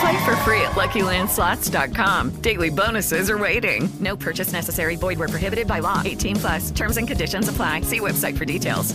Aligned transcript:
Play 0.00 0.24
for 0.24 0.34
free 0.36 0.62
at 0.62 0.72
LuckyLandSlots.com. 0.72 2.40
Daily 2.40 2.70
bonuses 2.70 3.28
are 3.28 3.36
waiting. 3.36 3.90
No 4.00 4.16
purchase 4.16 4.50
necessary. 4.50 4.96
Void 4.96 5.18
where 5.18 5.28
prohibited 5.28 5.66
by 5.66 5.80
law. 5.80 6.00
18 6.04 6.36
plus. 6.36 6.70
Terms 6.70 6.96
and 6.96 7.06
conditions 7.06 7.48
apply. 7.48 7.82
See 7.82 8.00
website 8.00 8.36
for 8.38 8.46
details. 8.46 8.94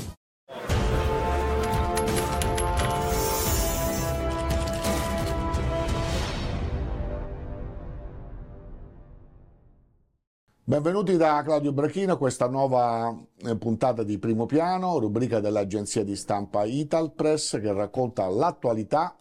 Benvenuti 10.67 11.15
da 11.15 11.43
Claudio 11.43 11.71
Brachino 11.71 12.13
a 12.13 12.17
questa 12.17 12.47
nuova 12.47 13.15
eh, 13.45 13.55
puntata 13.55 14.01
di 14.01 14.17
Primo 14.17 14.47
Piano, 14.47 14.97
rubrica 14.97 15.39
dell'agenzia 15.39 16.03
di 16.03 16.15
stampa 16.15 16.63
Italpress 16.63 17.61
che 17.61 17.71
racconta 17.71 18.27
l'attualità 18.27 19.15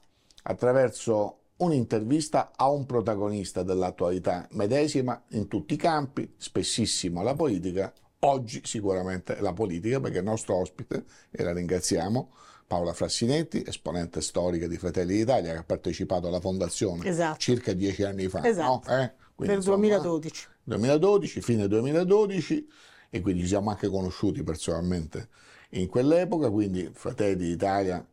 attraverso 0.44 1.40
un'intervista 1.56 2.52
a 2.54 2.68
un 2.68 2.86
protagonista 2.86 3.62
dell'attualità 3.62 4.46
medesima 4.52 5.22
in 5.30 5.48
tutti 5.48 5.74
i 5.74 5.76
campi, 5.76 6.34
spessissimo 6.36 7.22
la 7.22 7.34
politica, 7.34 7.92
oggi 8.20 8.62
sicuramente 8.64 9.40
la 9.40 9.52
politica 9.52 10.00
perché 10.00 10.18
il 10.18 10.24
nostro 10.24 10.56
ospite, 10.56 11.04
e 11.30 11.42
la 11.42 11.52
ringraziamo, 11.52 12.30
Paola 12.66 12.92
Frassinetti, 12.92 13.62
esponente 13.66 14.20
storica 14.20 14.66
di 14.66 14.76
Fratelli 14.76 15.16
d'Italia 15.16 15.52
che 15.52 15.58
ha 15.58 15.64
partecipato 15.64 16.28
alla 16.28 16.40
fondazione 16.40 17.06
Esatto. 17.06 17.38
circa 17.38 17.72
dieci 17.72 18.02
anni 18.02 18.28
fa. 18.28 18.44
Esatto. 18.44 18.90
no? 18.90 18.98
Eh? 18.98 19.12
Quindi, 19.34 19.54
Nel 19.54 19.56
insomma, 19.56 19.76
2012. 19.76 20.48
2012, 20.64 21.40
fine 21.40 21.68
2012 21.68 22.68
e 23.10 23.20
quindi 23.20 23.42
ci 23.42 23.48
siamo 23.48 23.70
anche 23.70 23.88
conosciuti 23.88 24.42
personalmente 24.42 25.28
in 25.70 25.88
quell'epoca, 25.88 26.50
quindi 26.50 26.90
Fratelli 26.92 27.36
d'Italia, 27.36 28.04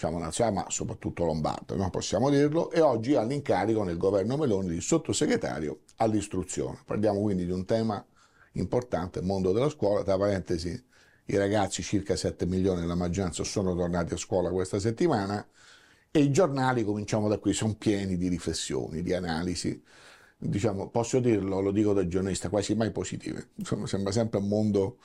diciamo 0.00 0.18
nazionale, 0.18 0.56
ma 0.56 0.70
soprattutto 0.70 1.26
lombardo, 1.26 1.76
no? 1.76 1.90
possiamo 1.90 2.30
dirlo, 2.30 2.70
e 2.70 2.80
oggi 2.80 3.14
ha 3.16 3.22
l'incarico 3.22 3.84
nel 3.84 3.98
governo 3.98 4.38
Meloni 4.38 4.70
di 4.70 4.80
sottosegretario 4.80 5.80
all'istruzione. 5.96 6.78
Parliamo 6.86 7.20
quindi 7.20 7.44
di 7.44 7.52
un 7.52 7.66
tema 7.66 8.02
importante, 8.52 9.18
il 9.18 9.26
mondo 9.26 9.52
della 9.52 9.68
scuola, 9.68 10.02
tra 10.02 10.16
parentesi 10.16 10.82
i 11.26 11.36
ragazzi, 11.36 11.82
circa 11.82 12.16
7 12.16 12.46
milioni, 12.46 12.86
la 12.86 12.94
maggioranza, 12.94 13.44
sono 13.44 13.76
tornati 13.76 14.14
a 14.14 14.16
scuola 14.16 14.48
questa 14.50 14.78
settimana 14.78 15.46
e 16.10 16.20
i 16.20 16.30
giornali, 16.30 16.82
cominciamo 16.82 17.28
da 17.28 17.36
qui, 17.36 17.52
sono 17.52 17.74
pieni 17.74 18.16
di 18.16 18.28
riflessioni, 18.28 19.02
di 19.02 19.12
analisi, 19.12 19.82
diciamo, 20.38 20.88
posso 20.88 21.20
dirlo, 21.20 21.60
lo 21.60 21.72
dico 21.72 21.92
da 21.92 22.06
giornalista, 22.06 22.48
quasi 22.48 22.74
mai 22.74 22.90
positive. 22.90 23.50
Insomma, 23.56 23.86
sembra 23.86 24.12
sempre 24.12 24.38
un 24.38 24.48
mondo, 24.48 24.96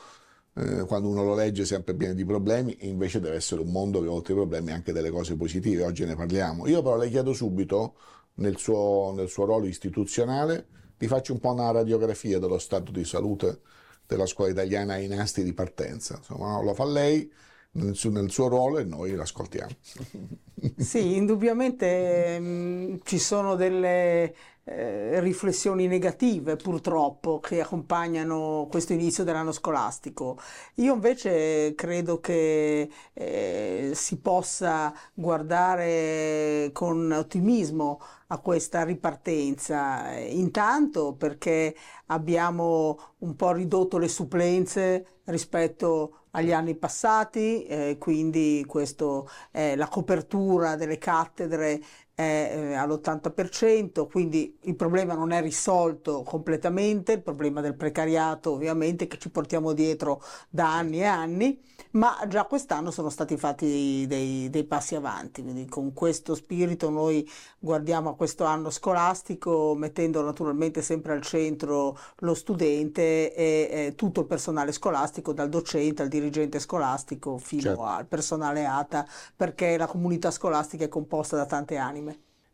eh, 0.56 0.86
quando 0.86 1.10
uno 1.10 1.24
lo 1.24 1.36
legge, 1.36 1.66
sempre 1.66 1.96
pieno 1.96 2.14
di 2.14 2.26
problemi, 2.26 2.74
e 2.74 2.88
invece 2.88 3.20
deve 3.20 3.36
essere 3.36 3.62
un 3.62 3.72
mondo 3.72 4.02
che 4.02 4.08
oltre 4.08 4.34
ai 4.34 4.40
problemi 4.40 4.72
ha 4.72 4.76
anche 4.76 4.94
delle 4.94 5.10
cose 5.10 5.36
positive, 5.36 5.84
oggi 5.84 6.06
ne 6.06 6.16
parliamo. 6.16 6.68
Io 6.68 6.82
però 6.82 6.98
le 6.98 7.10
chiedo 7.10 7.34
subito, 7.34 7.96
nel 8.36 8.58
suo, 8.58 9.14
nel 9.16 9.30
suo 9.30 9.46
ruolo 9.46 9.66
istituzionale, 9.66 10.68
ti 10.98 11.08
faccio 11.08 11.34
un 11.34 11.40
po' 11.40 11.52
una 11.52 11.72
radiografia 11.72 12.40
dello 12.40 12.58
stato 12.58 12.92
di 12.92 13.04
salute 13.04 13.62
della 14.08 14.26
scuola 14.26 14.52
italiana 14.52 14.94
ai 14.94 15.08
nastri 15.08 15.44
di 15.44 15.54
partenza. 15.54 16.16
Insomma, 16.18 16.62
lo 16.62 16.74
fa 16.74 16.86
lei 16.86 17.32
nel 17.76 17.96
suo, 17.96 18.10
nel 18.10 18.32
suo 18.32 18.48
ruolo 18.48 18.80
e 18.80 18.84
noi 18.84 19.16
l'ascoltiamo. 19.16 19.72
Sì, 20.78 21.16
indubbiamente 21.16 22.40
mh, 22.40 23.00
ci 23.04 23.20
sono 23.20 23.56
delle 23.56 24.34
eh, 24.64 25.20
riflessioni 25.20 25.88
negative 25.88 26.56
purtroppo 26.58 27.40
che 27.40 27.62
accompagnano 27.62 28.68
questo 28.70 28.94
inizio 28.94 29.24
dell'anno 29.24 29.52
scolastico. 29.52 30.38
Io 30.76 30.94
invece 30.94 31.76
credo 31.76 32.20
che 32.20 32.90
eh, 33.14 33.92
si 33.94 34.18
possa 34.20 34.94
guardare 35.14 36.70
con 36.74 37.12
ottimismo 37.12 38.00
a 38.28 38.40
questa 38.40 38.84
ripartenza, 38.84 40.18
intanto 40.18 41.14
perché 41.14 41.76
abbiamo 42.08 42.98
un 43.20 43.36
po' 43.36 43.52
ridotto 43.54 43.98
le 43.98 44.08
supplenze 44.08 45.20
rispetto 45.26 46.25
agli 46.36 46.52
anni 46.52 46.76
passati, 46.76 47.66
eh, 47.66 47.98
quindi 47.98 48.64
questo, 48.68 49.30
eh, 49.52 49.76
la 49.78 49.88
copertura 49.88 50.76
delle 50.76 50.98
cattedre 50.98 51.82
è 52.16 52.52
eh, 52.56 52.74
all'80%, 52.76 54.08
quindi 54.08 54.58
il 54.64 54.76
problema 54.76 55.14
non 55.16 55.32
è 55.32 55.42
risolto 55.42 56.24
completamente, 56.24 57.14
il 57.14 57.22
problema 57.22 57.62
del 57.62 57.76
precariato 57.76 58.52
ovviamente 58.54 59.08
che 59.08 59.18
ci 59.20 59.30
portiamo 59.30 59.74
dietro 59.74 60.22
da 60.50 60.74
anni 60.74 61.00
e 61.02 61.06
anni, 61.06 61.62
ma 61.92 62.18
già 62.28 62.46
quest'anno 62.46 62.92
sono 62.92 63.10
stati 63.10 63.38
fatti 63.38 64.06
dei, 64.08 64.50
dei 64.50 64.64
passi 64.66 64.96
avanti, 64.96 65.42
quindi 65.44 65.66
con 65.68 65.94
questo 65.94 66.36
spirito 66.36 66.90
noi 66.90 67.28
guardiamo 67.60 68.10
a 68.10 68.16
questo 68.16 68.44
anno 68.46 68.70
scolastico 68.70 69.74
mettendo 69.76 70.22
naturalmente 70.22 70.82
sempre 70.82 71.14
al 71.14 71.22
centro 71.22 71.98
lo 72.20 72.34
studente 72.34 73.34
e, 73.34 73.88
e 73.88 73.94
tutto 73.96 74.22
il 74.22 74.26
personale 74.28 74.72
scolastico, 74.72 75.34
dal 75.34 75.50
docente 75.50 76.02
al 76.02 76.08
dirigente 76.08 76.60
scolastico 76.60 77.38
fino 77.38 77.64
Certo. 77.66 77.84
al 77.84 78.06
personale 78.08 78.66
ATA, 78.66 79.06
perché 79.36 79.78
la 79.78 79.88
comunità 79.88 80.30
scolastica 80.32 80.86
è 80.86 80.90
composta 80.90 81.36
da 81.36 81.46
tante 81.46 81.78
anime. 81.78 82.05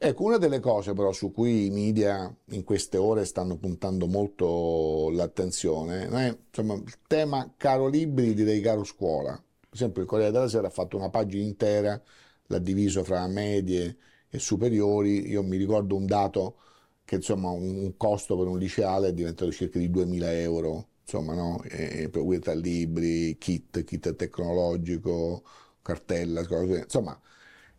Ecco, 0.04 0.24
una 0.24 0.38
delle 0.38 0.60
cose 0.60 0.94
però 0.94 1.12
su 1.12 1.32
cui 1.32 1.68
i 1.68 1.70
media 1.70 2.36
in 2.50 2.64
queste 2.64 2.98
ore 2.98 3.24
stanno 3.24 3.58
puntando 3.58 4.08
molto 4.08 5.12
l'attenzione 5.12 6.08
è 6.08 6.36
insomma, 6.48 6.74
il 6.74 6.98
tema 7.06 7.54
caro 7.56 7.88
libri, 7.88 8.34
direi 8.34 8.62
caro 8.62 8.84
scuola. 8.84 9.34
Per 9.34 9.70
esempio 9.72 10.02
il 10.02 10.08
Corriere 10.08 10.32
della 10.32 10.48
Sera 10.48 10.68
ha 10.68 10.70
fatto 10.72 10.98
una 10.98 11.10
pagina 11.12 11.44
intera, 11.44 12.02
l'ha 12.48 12.58
diviso 12.58 13.04
fra 13.04 13.28
medie 13.28 13.98
e 14.30 14.40
superiori. 14.40 15.28
Io 15.30 15.44
mi 15.44 15.56
ricordo 15.58 15.96
un 15.96 16.08
dato 16.08 16.58
che 17.06 17.16
insomma 17.16 17.50
un 17.52 17.96
costo 17.96 18.36
per 18.38 18.48
un 18.48 18.58
liceale 18.58 19.10
è 19.10 19.14
diventato 19.14 19.52
circa 19.52 19.78
di 19.78 19.90
2000 19.92 20.34
euro, 20.40 20.88
insomma, 21.04 21.36
no? 21.36 21.62
E, 21.64 22.10
per 22.10 22.24
libri, 22.58 23.38
kit, 23.38 23.84
kit 23.84 24.16
tecnologico, 24.16 25.44
cartella, 25.84 26.46
cose 26.48 26.80
insomma. 26.80 27.20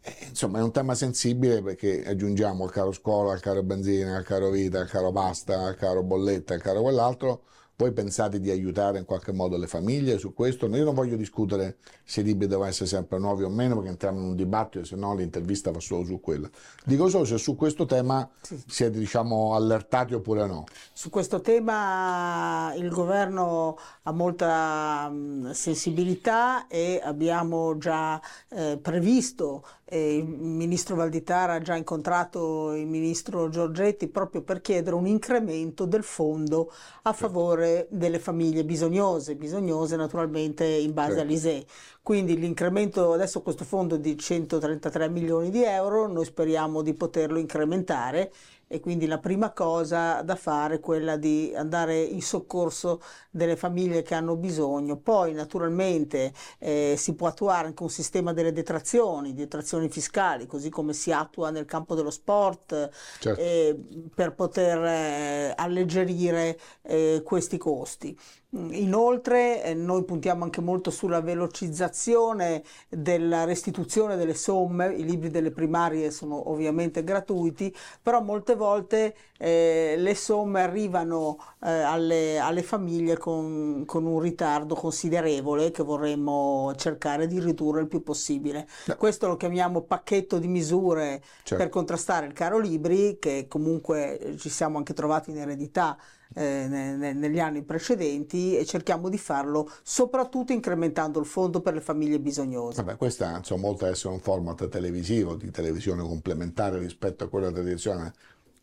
Eh, 0.04 0.26
Insomma, 0.28 0.58
è 0.58 0.62
un 0.62 0.72
tema 0.72 0.94
sensibile 0.94 1.62
perché 1.62 2.04
aggiungiamo 2.04 2.64
al 2.64 2.70
caro 2.70 2.92
scuola, 2.92 3.32
al 3.32 3.40
caro 3.40 3.62
benzina, 3.62 4.16
al 4.16 4.24
caro 4.24 4.50
vita, 4.50 4.80
al 4.80 4.88
caro 4.88 5.12
pasta, 5.12 5.60
al 5.66 5.76
caro 5.76 6.02
bolletta, 6.02 6.54
al 6.54 6.60
caro 6.60 6.82
quell'altro. 6.82 7.42
Voi 7.74 7.92
pensate 7.92 8.38
di 8.38 8.50
aiutare 8.50 8.98
in 8.98 9.04
qualche 9.04 9.32
modo 9.32 9.56
le 9.56 9.66
famiglie 9.66 10.18
su 10.18 10.34
questo? 10.34 10.66
Io 10.66 10.84
non 10.84 10.94
voglio 10.94 11.16
discutere 11.16 11.78
se 12.04 12.20
i 12.20 12.24
libri 12.24 12.47
devono 12.47 12.68
essere 12.68 12.86
sempre 12.86 13.18
nuovi 13.18 13.42
o 13.42 13.48
meno 13.48 13.74
perché 13.74 13.88
entriamo 13.88 14.18
in 14.18 14.24
un 14.24 14.36
dibattito, 14.36 14.84
se 14.84 14.94
no 14.94 15.15
l'intervista 15.16 15.71
va 15.72 15.80
solo 15.80 16.04
su 16.04 16.21
quello. 16.21 16.50
Dico 16.84 17.09
solo 17.09 17.24
se 17.24 17.38
su 17.38 17.56
questo 17.56 17.84
tema 17.84 18.28
siete 18.66 18.98
diciamo 18.98 19.54
allertati 19.54 20.15
oppure 20.15 20.47
no. 20.47 20.65
Su 20.92 21.10
questo 21.10 21.41
tema 21.41 22.72
il 22.77 22.88
governo 22.88 23.77
ha 24.03 24.12
molta 24.12 25.12
sensibilità 25.53 26.68
e 26.68 27.00
abbiamo 27.03 27.78
già 27.78 28.21
eh, 28.50 28.78
previsto, 28.80 29.65
il 29.98 30.24
ministro 30.27 30.97
Valditara 30.97 31.54
ha 31.54 31.60
già 31.60 31.77
incontrato 31.77 32.74
il 32.74 32.86
ministro 32.86 33.48
Giorgetti 33.48 34.09
proprio 34.09 34.42
per 34.42 34.60
chiedere 34.60 34.97
un 34.97 35.06
incremento 35.06 35.84
del 35.84 36.03
fondo 36.03 36.72
a 37.03 37.12
favore 37.12 37.86
delle 37.91 38.18
famiglie 38.18 38.65
bisognose, 38.65 39.36
bisognose 39.36 39.97
naturalmente 39.97 40.65
in 40.65 40.92
base 40.94 41.09
Certo. 41.16 41.22
all'ISEE. 41.22 41.66
Quindi 42.03 42.37
l'incremento, 42.37 43.13
adesso 43.13 43.43
questo 43.43 43.65
fondo 43.65 43.95
è 43.95 44.01
di 44.01 44.19
133 44.19 45.09
milioni 45.09 45.51
di 45.51 45.63
euro, 45.63 46.09
noi 46.09 46.25
speriamo 46.25 46.83
di 46.83 46.95
poterlo 46.95 47.39
incrementare 47.39 48.33
e 48.66 48.81
quindi 48.81 49.07
la 49.07 49.19
prima 49.19 49.53
cosa 49.53 50.21
da 50.22 50.34
fare 50.34 50.77
è 50.77 50.81
quella 50.81 51.16
di 51.16 51.53
andare 51.54 52.01
in 52.01 52.21
soccorso 52.21 53.01
delle 53.31 53.54
famiglie 53.54 54.03
che 54.03 54.15
hanno 54.16 54.34
bisogno. 54.34 54.97
Poi 54.97 55.33
naturalmente 55.33 56.33
eh, 56.59 56.95
si 56.97 57.15
può 57.15 57.28
attuare 57.28 57.69
anche 57.69 57.83
un 57.84 57.91
sistema 57.91 58.33
delle 58.33 58.53
detrazioni, 58.53 59.33
detrazioni 59.34 59.89
fiscali, 59.89 60.47
così 60.47 60.71
come 60.71 60.95
si 60.95 61.13
attua 61.13 61.51
nel 61.51 61.66
campo 61.66 61.95
dello 61.95 62.10
sport, 62.10 62.91
Certo. 63.21 63.41
eh, 63.41 63.78
per 64.13 64.34
poter 64.34 64.83
eh, 64.84 65.53
alleggerire 65.54 66.59
eh, 66.83 67.22
questi 67.25 67.59
costi. 67.59 68.19
Inoltre 68.54 69.65
eh, 69.65 69.72
noi 69.72 70.04
puntiamo 70.04 70.45
anche 70.45 70.60
molto 70.60 70.91
sulla 70.91 71.22
velocizzazione 71.22 72.63
della 72.91 73.45
restituzione 73.45 74.16
delle 74.16 74.34
somme, 74.34 74.93
i 74.93 75.04
libri 75.04 75.31
delle 75.31 75.51
primarie 75.51 76.10
sono 76.10 76.51
ovviamente 76.51 77.03
gratuiti, 77.03 77.75
però 78.03 78.21
molte 78.21 78.54
volte 78.54 79.15
eh, 79.39 79.95
le 79.97 80.15
somme 80.15 80.60
arrivano 80.60 81.39
eh, 81.63 81.71
alle, 81.71 82.39
alle 82.39 82.63
famiglie 82.63 83.16
con, 83.16 83.84
con 83.87 84.04
un 84.04 84.21
ritardo 84.21 84.75
considerevole 84.75 85.71
che 85.71 85.83
vorremmo 85.83 86.75
cercare 86.77 87.27
di 87.27 87.41
ridurre 87.41 87.81
il 87.81 87.89
più 87.89 88.03
possibile. 88.03 88.69
No. 88.84 88.97
Questo 88.97 89.28
lo 89.28 89.39
chiamiamo 89.39 89.81
pacchetto 89.81 90.39
di 90.39 90.49
misure 90.49 91.22
Certo. 91.43 91.57
per 91.57 91.71
contrastare 91.71 92.27
il 92.27 92.34
caro 92.34 92.59
libri, 92.59 93.16
che 93.19 93.47
comunque 93.49 94.19
eh, 94.19 94.37
ci 94.37 94.51
siamo 94.51 94.77
anche 94.77 94.93
trovati 94.93 95.31
in 95.31 95.39
eredità 95.39 95.97
eh, 96.34 96.66
ne- 96.68 96.96
ne- 96.96 97.12
negli 97.12 97.38
anni 97.38 97.62
precedenti 97.62 98.56
e 98.56 98.64
cerchiamo 98.64 99.08
di 99.08 99.18
farlo 99.18 99.70
soprattutto 99.82 100.52
incrementando 100.52 101.18
il 101.20 101.26
fondo 101.26 101.60
per 101.60 101.74
le 101.74 101.80
famiglie 101.80 102.18
bisognose. 102.20 102.82
Vabbè, 102.82 102.96
questo 102.96 103.24
insomma, 103.24 103.68
oltre 103.68 103.88
ad 103.88 103.92
essere 103.94 104.14
un 104.14 104.20
format 104.20 104.68
televisivo, 104.68 105.34
di 105.34 105.50
televisione 105.50 106.02
complementare 106.02 106.78
rispetto 106.78 107.24
a 107.24 107.28
quella 107.28 107.50
tradizionale, 107.50 108.12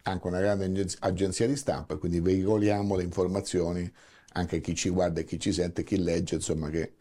anche 0.04 0.28
una 0.28 0.40
grande 0.40 0.66
agen- 0.66 0.96
agenzia 1.00 1.48
di 1.48 1.56
stampa, 1.56 1.98
quindi 1.98 2.20
veicoliamo 2.20 2.96
le 2.96 3.04
informazioni 3.04 3.92
anche 4.34 4.58
a 4.58 4.60
chi 4.60 4.76
ci 4.76 4.90
guarda 4.90 5.20
e 5.22 5.24
chi 5.24 5.40
ci 5.40 5.52
sente, 5.52 5.84
chi 5.84 5.98
legge, 5.98 6.36
insomma, 6.36 6.70
che 6.70 6.94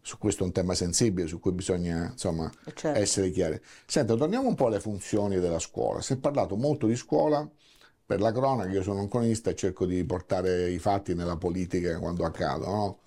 su 0.00 0.18
questo 0.18 0.42
è 0.44 0.46
un 0.46 0.52
tema 0.52 0.74
sensibile, 0.74 1.26
su 1.26 1.40
cui 1.40 1.52
bisogna 1.52 2.10
insomma, 2.12 2.50
Certo. 2.74 2.98
essere 2.98 3.30
chiari. 3.30 3.60
Senta, 3.86 4.14
torniamo 4.14 4.48
un 4.48 4.54
po' 4.54 4.66
alle 4.66 4.80
funzioni 4.80 5.38
della 5.40 5.58
scuola. 5.58 6.00
Si 6.00 6.12
è 6.12 6.16
parlato 6.16 6.56
molto 6.56 6.86
di 6.86 6.94
scuola, 6.96 7.48
per 8.06 8.20
la 8.20 8.32
cronaca, 8.32 8.70
io 8.70 8.82
sono 8.82 9.00
un 9.00 9.08
cronista 9.08 9.50
e 9.50 9.56
cerco 9.56 9.84
di 9.84 10.04
portare 10.04 10.70
i 10.70 10.78
fatti 10.78 11.14
nella 11.14 11.36
politica 11.36 11.98
quando 11.98 12.24
accadono. 12.24 12.72
no? 12.72 12.98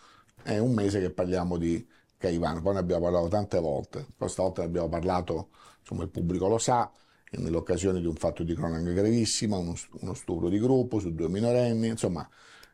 È 0.44 0.58
un 0.58 0.74
mese 0.74 1.00
che 1.00 1.10
parliamo 1.10 1.58
di 1.58 1.88
Caivano, 2.18 2.62
poi 2.62 2.74
ne 2.74 2.80
abbiamo 2.80 3.04
parlato 3.04 3.30
tante 3.30 3.60
volte, 3.60 4.08
questa 4.18 4.42
volta 4.42 4.62
ne 4.62 4.68
abbiamo 4.68 4.90
parlato, 4.90 5.50
insomma 5.80 6.04
il 6.04 6.10
pubblico 6.10 6.48
lo 6.50 6.58
sa, 6.58 6.92
nell'occasione 7.32 8.02
di 8.02 8.08
un 8.08 8.16
fatto 8.16 8.44
di 8.44 8.54
cronaca 8.54 8.92
gravissima, 8.92 9.58
uno, 9.58 9.74
uno 10.02 10.14
stupro 10.14 10.50
di 10.50 10.60
gruppo 10.60 11.00
su 11.00 11.14
due 11.14 11.30
minorenni, 11.30 11.88
insomma 11.88 12.28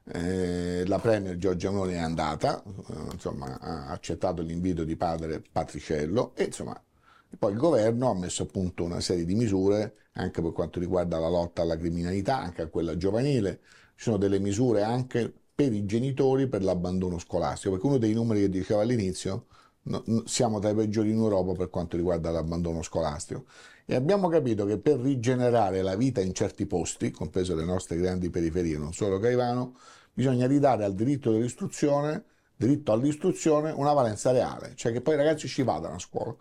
eh, 0.06 0.83
la 0.88 1.00
Premier 1.00 1.38
Giorgia 1.38 1.69
Meloni 1.69 1.94
è 1.94 1.98
andata, 1.98 2.63
eh, 2.63 3.13
insomma 3.13 3.57
ha 3.60 3.89
accettato 3.89 4.42
l'invito 4.42 4.83
di 4.83 4.95
padre 4.95 5.42
Patriciello 5.51 6.33
e 6.36 6.45
insomma 6.45 6.80
poi 7.38 7.52
il 7.52 7.58
governo 7.58 8.10
ha 8.10 8.16
messo 8.16 8.44
a 8.44 8.46
punto 8.46 8.84
una 8.84 9.00
serie 9.00 9.26
di 9.26 9.36
misure 9.36 9.96
anche 10.14 10.42
per 10.42 10.52
quanto 10.54 10.80
riguarda 10.80 11.20
la 11.20 11.28
lotta 11.28 11.62
alla 11.62 11.78
criminalità, 11.78 12.40
anche 12.40 12.62
a 12.62 12.68
quella 12.68 12.98
giovanile. 12.98 13.60
Ci 13.96 14.04
sono 14.04 14.18
delle 14.18 14.40
misure 14.40 14.84
anche 14.84 15.32
per 15.54 15.74
i 15.74 15.86
genitori 15.86 16.48
per 16.48 16.64
l'abbandono 16.64 17.18
scolastico, 17.18 17.72
perché 17.72 17.88
uno 17.88 17.98
dei 17.98 18.14
numeri 18.14 18.42
che 18.42 18.50
dicevo 18.50 18.82
all'inizio, 18.82 19.46
no- 19.84 20.04
siamo 20.26 20.60
tra 20.60 20.70
i 20.70 20.76
peggiori 20.76 21.12
in 21.12 21.18
Europa 21.18 21.54
per 21.54 21.70
quanto 21.70 21.96
riguarda 21.98 22.32
l'abbandono 22.32 22.82
scolastico. 22.82 23.46
E 23.86 23.96
abbiamo 23.96 24.28
capito 24.30 24.66
che 24.66 24.80
per 24.80 25.00
rigenerare 25.00 25.81
la 25.81 25.96
vita 25.96 26.20
in 26.22 26.34
certi 26.34 26.66
posti, 26.66 27.12
compreso 27.12 27.56
le 27.56 27.66
nostre 27.66 27.98
grandi 27.98 28.30
periferie, 28.30 28.78
non 28.78 28.94
solo 28.94 29.20
Caivano, 29.20 29.78
bisogna 30.14 30.48
ridare 30.48 30.84
al 30.84 30.96
diritto 30.96 31.31
dell'istruzione, 31.31 32.24
diritto 32.56 32.92
all'istruzione, 32.92 33.72
una 33.72 33.94
valenza 33.94 34.31
reale, 34.31 34.74
cioè 34.76 34.92
che 34.92 35.02
poi 35.02 35.16
i 35.16 35.18
ragazzi 35.18 35.48
ci 35.48 35.62
vadano 35.64 35.96
a 35.96 36.00
scuola, 36.00 36.36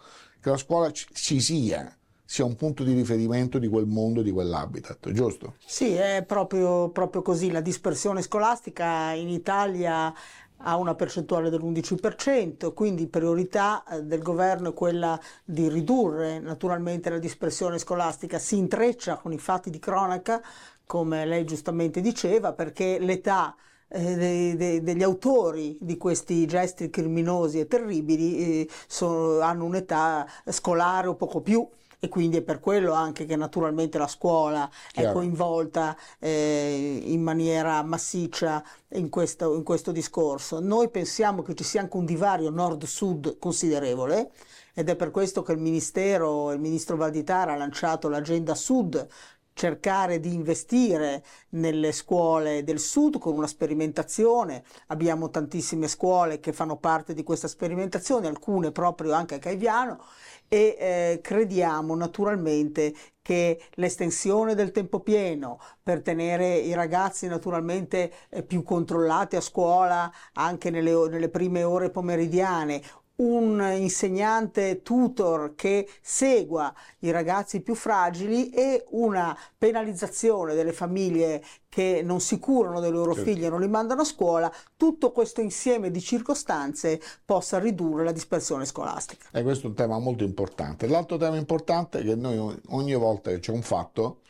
che 0.44 0.50
la 0.50 0.56
scuola 0.58 0.90
ci, 0.92 1.40
sia, 1.40 1.90
sia 2.22 2.44
un 2.44 2.54
punto 2.54 2.84
di 2.84 2.92
riferimento 2.92 3.58
di 3.58 3.66
quel 3.66 3.86
mondo, 3.86 4.20
di 4.20 4.30
quell'habitat, 4.30 5.10
giusto? 5.12 5.54
Sì, 5.64 5.94
è 5.94 6.22
proprio, 6.26 6.90
proprio 6.90 7.22
così. 7.22 7.50
La 7.50 7.62
dispersione 7.62 8.20
scolastica 8.20 9.12
in 9.12 9.30
Italia 9.30 10.12
ha 10.58 10.76
una 10.76 10.94
percentuale 10.94 11.48
dell'11%, 11.48 12.74
quindi 12.74 13.06
priorità 13.06 13.84
eh, 13.84 14.02
del 14.02 14.20
governo 14.20 14.68
è 14.68 14.74
quella 14.74 15.18
di 15.42 15.66
ridurre 15.70 16.40
naturalmente 16.40 17.08
la 17.08 17.18
dispersione 17.18 17.78
scolastica. 17.78 18.38
Si 18.38 18.58
intreccia 18.58 19.16
con 19.16 19.32
i 19.32 19.38
fatti 19.38 19.70
di 19.70 19.78
cronaca, 19.78 20.42
come 20.84 21.24
lei 21.24 21.46
giustamente 21.46 22.02
diceva, 22.02 22.52
perché 22.52 22.98
l'età 22.98 23.56
eh, 23.94 24.16
dei- 24.16 24.56
dei- 24.56 24.82
degli 24.82 25.02
autori 25.02 25.76
di 25.80 25.96
questi 25.96 26.44
gesti 26.46 26.90
criminosi 26.90 27.60
e 27.60 27.66
terribili 27.68 28.60
eh, 28.62 28.68
sono- 28.88 29.40
hanno 29.40 29.64
un'età 29.64 30.26
scolare 30.46 31.06
o 31.06 31.14
poco 31.14 31.40
più. 31.40 31.66
E 32.00 32.08
quindi 32.08 32.36
è 32.36 32.42
per 32.42 32.60
quello 32.60 32.92
anche 32.92 33.24
che 33.24 33.34
naturalmente 33.34 33.96
la 33.96 34.06
scuola 34.06 34.68
è 34.92 35.00
Chiaro. 35.00 35.14
coinvolta 35.14 35.96
eh, 36.18 37.00
in 37.02 37.22
maniera 37.22 37.82
massiccia 37.82 38.62
in 38.90 39.08
questo, 39.08 39.54
in 39.54 39.62
questo 39.62 39.90
discorso. 39.90 40.60
Noi 40.60 40.90
pensiamo 40.90 41.40
che 41.40 41.54
ci 41.54 41.64
sia 41.64 41.80
anche 41.80 41.96
un 41.96 42.04
divario 42.04 42.50
nord-sud 42.50 43.38
considerevole 43.38 44.32
ed 44.74 44.90
è 44.90 44.96
per 44.96 45.10
questo 45.10 45.42
che 45.42 45.52
il 45.52 45.58
Ministero, 45.60 46.52
il 46.52 46.60
Ministro 46.60 46.96
Valditara 46.96 47.54
ha 47.54 47.56
lanciato 47.56 48.08
l'agenda 48.10 48.54
Sud 48.54 49.06
cercare 49.54 50.20
di 50.20 50.34
investire 50.34 51.24
nelle 51.50 51.92
scuole 51.92 52.64
del 52.64 52.80
sud 52.80 53.18
con 53.18 53.36
una 53.36 53.46
sperimentazione. 53.46 54.64
Abbiamo 54.88 55.30
tantissime 55.30 55.88
scuole 55.88 56.40
che 56.40 56.52
fanno 56.52 56.76
parte 56.76 57.14
di 57.14 57.22
questa 57.22 57.48
sperimentazione, 57.48 58.26
alcune 58.26 58.72
proprio 58.72 59.12
anche 59.12 59.36
a 59.36 59.38
Caiviano 59.38 60.02
e 60.48 60.76
eh, 60.78 61.20
crediamo 61.22 61.94
naturalmente 61.94 62.94
che 63.22 63.58
l'estensione 63.74 64.54
del 64.54 64.70
tempo 64.70 65.00
pieno 65.00 65.58
per 65.82 66.02
tenere 66.02 66.56
i 66.56 66.74
ragazzi 66.74 67.26
naturalmente 67.26 68.12
eh, 68.28 68.42
più 68.42 68.62
controllati 68.62 69.36
a 69.36 69.40
scuola 69.40 70.12
anche 70.34 70.68
nelle, 70.68 70.92
nelle 71.08 71.30
prime 71.30 71.62
ore 71.62 71.88
pomeridiane, 71.88 72.82
un 73.16 73.60
insegnante 73.78 74.82
tutor 74.82 75.54
che 75.54 75.88
segua 76.00 76.74
i 77.00 77.10
ragazzi 77.10 77.60
più 77.60 77.74
fragili 77.74 78.50
e 78.50 78.84
una 78.90 79.36
penalizzazione 79.56 80.54
delle 80.54 80.72
famiglie 80.72 81.44
che 81.68 82.02
non 82.04 82.20
si 82.20 82.38
curano 82.38 82.80
dei 82.80 82.90
loro 82.90 83.14
Certo. 83.14 83.30
figli 83.30 83.44
e 83.44 83.48
non 83.48 83.60
li 83.60 83.68
mandano 83.68 84.02
a 84.02 84.04
scuola, 84.04 84.52
tutto 84.76 85.12
questo 85.12 85.40
insieme 85.40 85.90
di 85.90 86.00
circostanze 86.00 87.00
possa 87.24 87.58
ridurre 87.58 88.04
la 88.04 88.12
dispersione 88.12 88.64
scolastica. 88.64 89.28
E 89.32 89.42
questo 89.42 89.66
è 89.66 89.70
un 89.70 89.76
tema 89.76 89.98
molto 89.98 90.24
importante. 90.24 90.86
L'altro 90.86 91.16
tema 91.16 91.36
importante 91.36 92.00
è 92.00 92.04
che 92.04 92.14
noi 92.14 92.60
ogni 92.68 92.94
volta 92.94 93.30
che 93.30 93.40
c'è 93.40 93.52
un 93.52 93.62
fatto, 93.62 94.20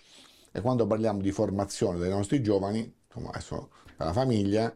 e 0.52 0.60
quando 0.60 0.86
parliamo 0.86 1.20
di 1.20 1.32
formazione 1.32 1.98
dei 1.98 2.10
nostri 2.10 2.42
giovani, 2.42 2.90
insomma 3.06 3.30
adesso 3.30 3.70
per 3.96 4.06
la 4.06 4.12
famiglia, 4.12 4.74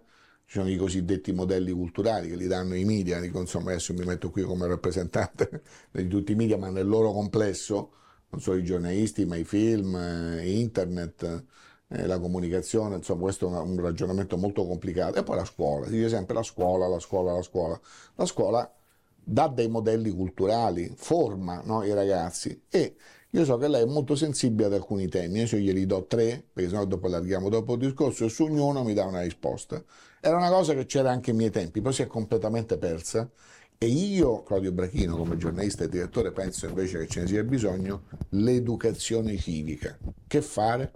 ci 0.49 0.59
sono 0.59 0.71
i 0.71 0.77
cosiddetti 0.77 1.33
modelli 1.33 1.73
culturali 1.73 2.31
che 2.31 2.35
li 2.37 2.47
danno 2.47 2.75
i 2.75 2.85
media, 2.85 3.21
dico, 3.21 3.39
insomma 3.39 3.71
adesso 3.71 3.93
mi 3.93 4.03
metto 4.07 4.31
qui 4.31 4.43
come 4.43 4.67
rappresentante 4.67 5.63
di 5.93 6.09
tutti 6.09 6.33
i 6.33 6.35
media, 6.35 6.57
ma 6.57 6.71
nel 6.71 6.89
loro 6.89 7.13
complesso, 7.13 7.93
non 8.31 8.41
solo 8.41 8.57
i 8.57 8.65
giornalisti, 8.65 9.27
ma 9.27 9.37
i 9.37 9.45
film, 9.45 9.95
eh, 9.95 10.51
internet, 10.51 11.45
eh, 11.89 12.07
la 12.07 12.19
comunicazione, 12.19 12.97
insomma 12.97 13.21
questo 13.21 13.45
è 13.45 13.49
una- 13.51 13.61
un 13.61 13.79
ragionamento 13.79 14.39
molto 14.39 14.67
complicato. 14.67 15.19
E 15.19 15.23
poi 15.23 15.37
la 15.37 15.45
scuola, 15.45 15.85
si 15.87 15.93
dice 15.93 16.09
sempre 16.09 16.35
la 16.35 16.43
scuola, 16.43 16.89
la 16.89 16.99
scuola, 16.99 17.33
la 17.35 17.43
scuola. 17.43 17.79
La 18.15 18.25
scuola 18.25 18.73
dà 19.23 19.49
dei 19.49 19.69
modelli 19.69 20.11
culturali, 20.11 20.91
forma 20.97 21.61
no, 21.63 21.85
i 21.85 21.93
ragazzi 21.93 22.63
e 22.71 22.97
io 23.33 23.45
so 23.45 23.59
che 23.59 23.69
lei 23.69 23.83
è 23.83 23.85
molto 23.87 24.15
sensibile 24.17 24.69
ad 24.69 24.73
alcuni 24.73 25.09
temi, 25.09 25.41
adesso 25.41 25.57
glieli 25.59 25.85
do 25.85 26.07
tre, 26.07 26.43
perché 26.51 26.71
sennò 26.71 26.87
dopo 26.87 27.07
allarghiamo 27.07 27.51
dopo 27.51 27.75
il 27.75 27.81
discorso 27.81 28.25
e 28.25 28.31
su 28.31 28.45
ognuno 28.45 28.83
mi 28.85 28.95
dà 28.95 29.05
una 29.05 29.21
risposta. 29.21 29.83
Era 30.21 30.37
una 30.37 30.51
cosa 30.51 30.75
che 30.75 30.87
c'era 30.87 31.11
anche 31.11 31.31
ai 31.31 31.37
miei 31.37 31.51
tempi, 31.51 31.81
poi 31.81 31.93
si 31.93 32.03
è 32.03 32.07
completamente 32.07 32.77
persa 32.77 33.29
e 33.81 33.87
io, 33.87 34.43
Claudio 34.43 34.73
Brachino, 34.73 35.17
come 35.17 35.37
giornalista 35.37 35.85
e 35.85 35.89
direttore, 35.89 36.33
penso 36.33 36.67
invece 36.67 36.99
che 36.99 37.07
ce 37.07 37.21
ne 37.21 37.27
sia 37.29 37.45
bisogno, 37.45 38.07
l'educazione 38.31 39.37
civica. 39.37 39.97
Che 40.27 40.43
fare? 40.43 40.91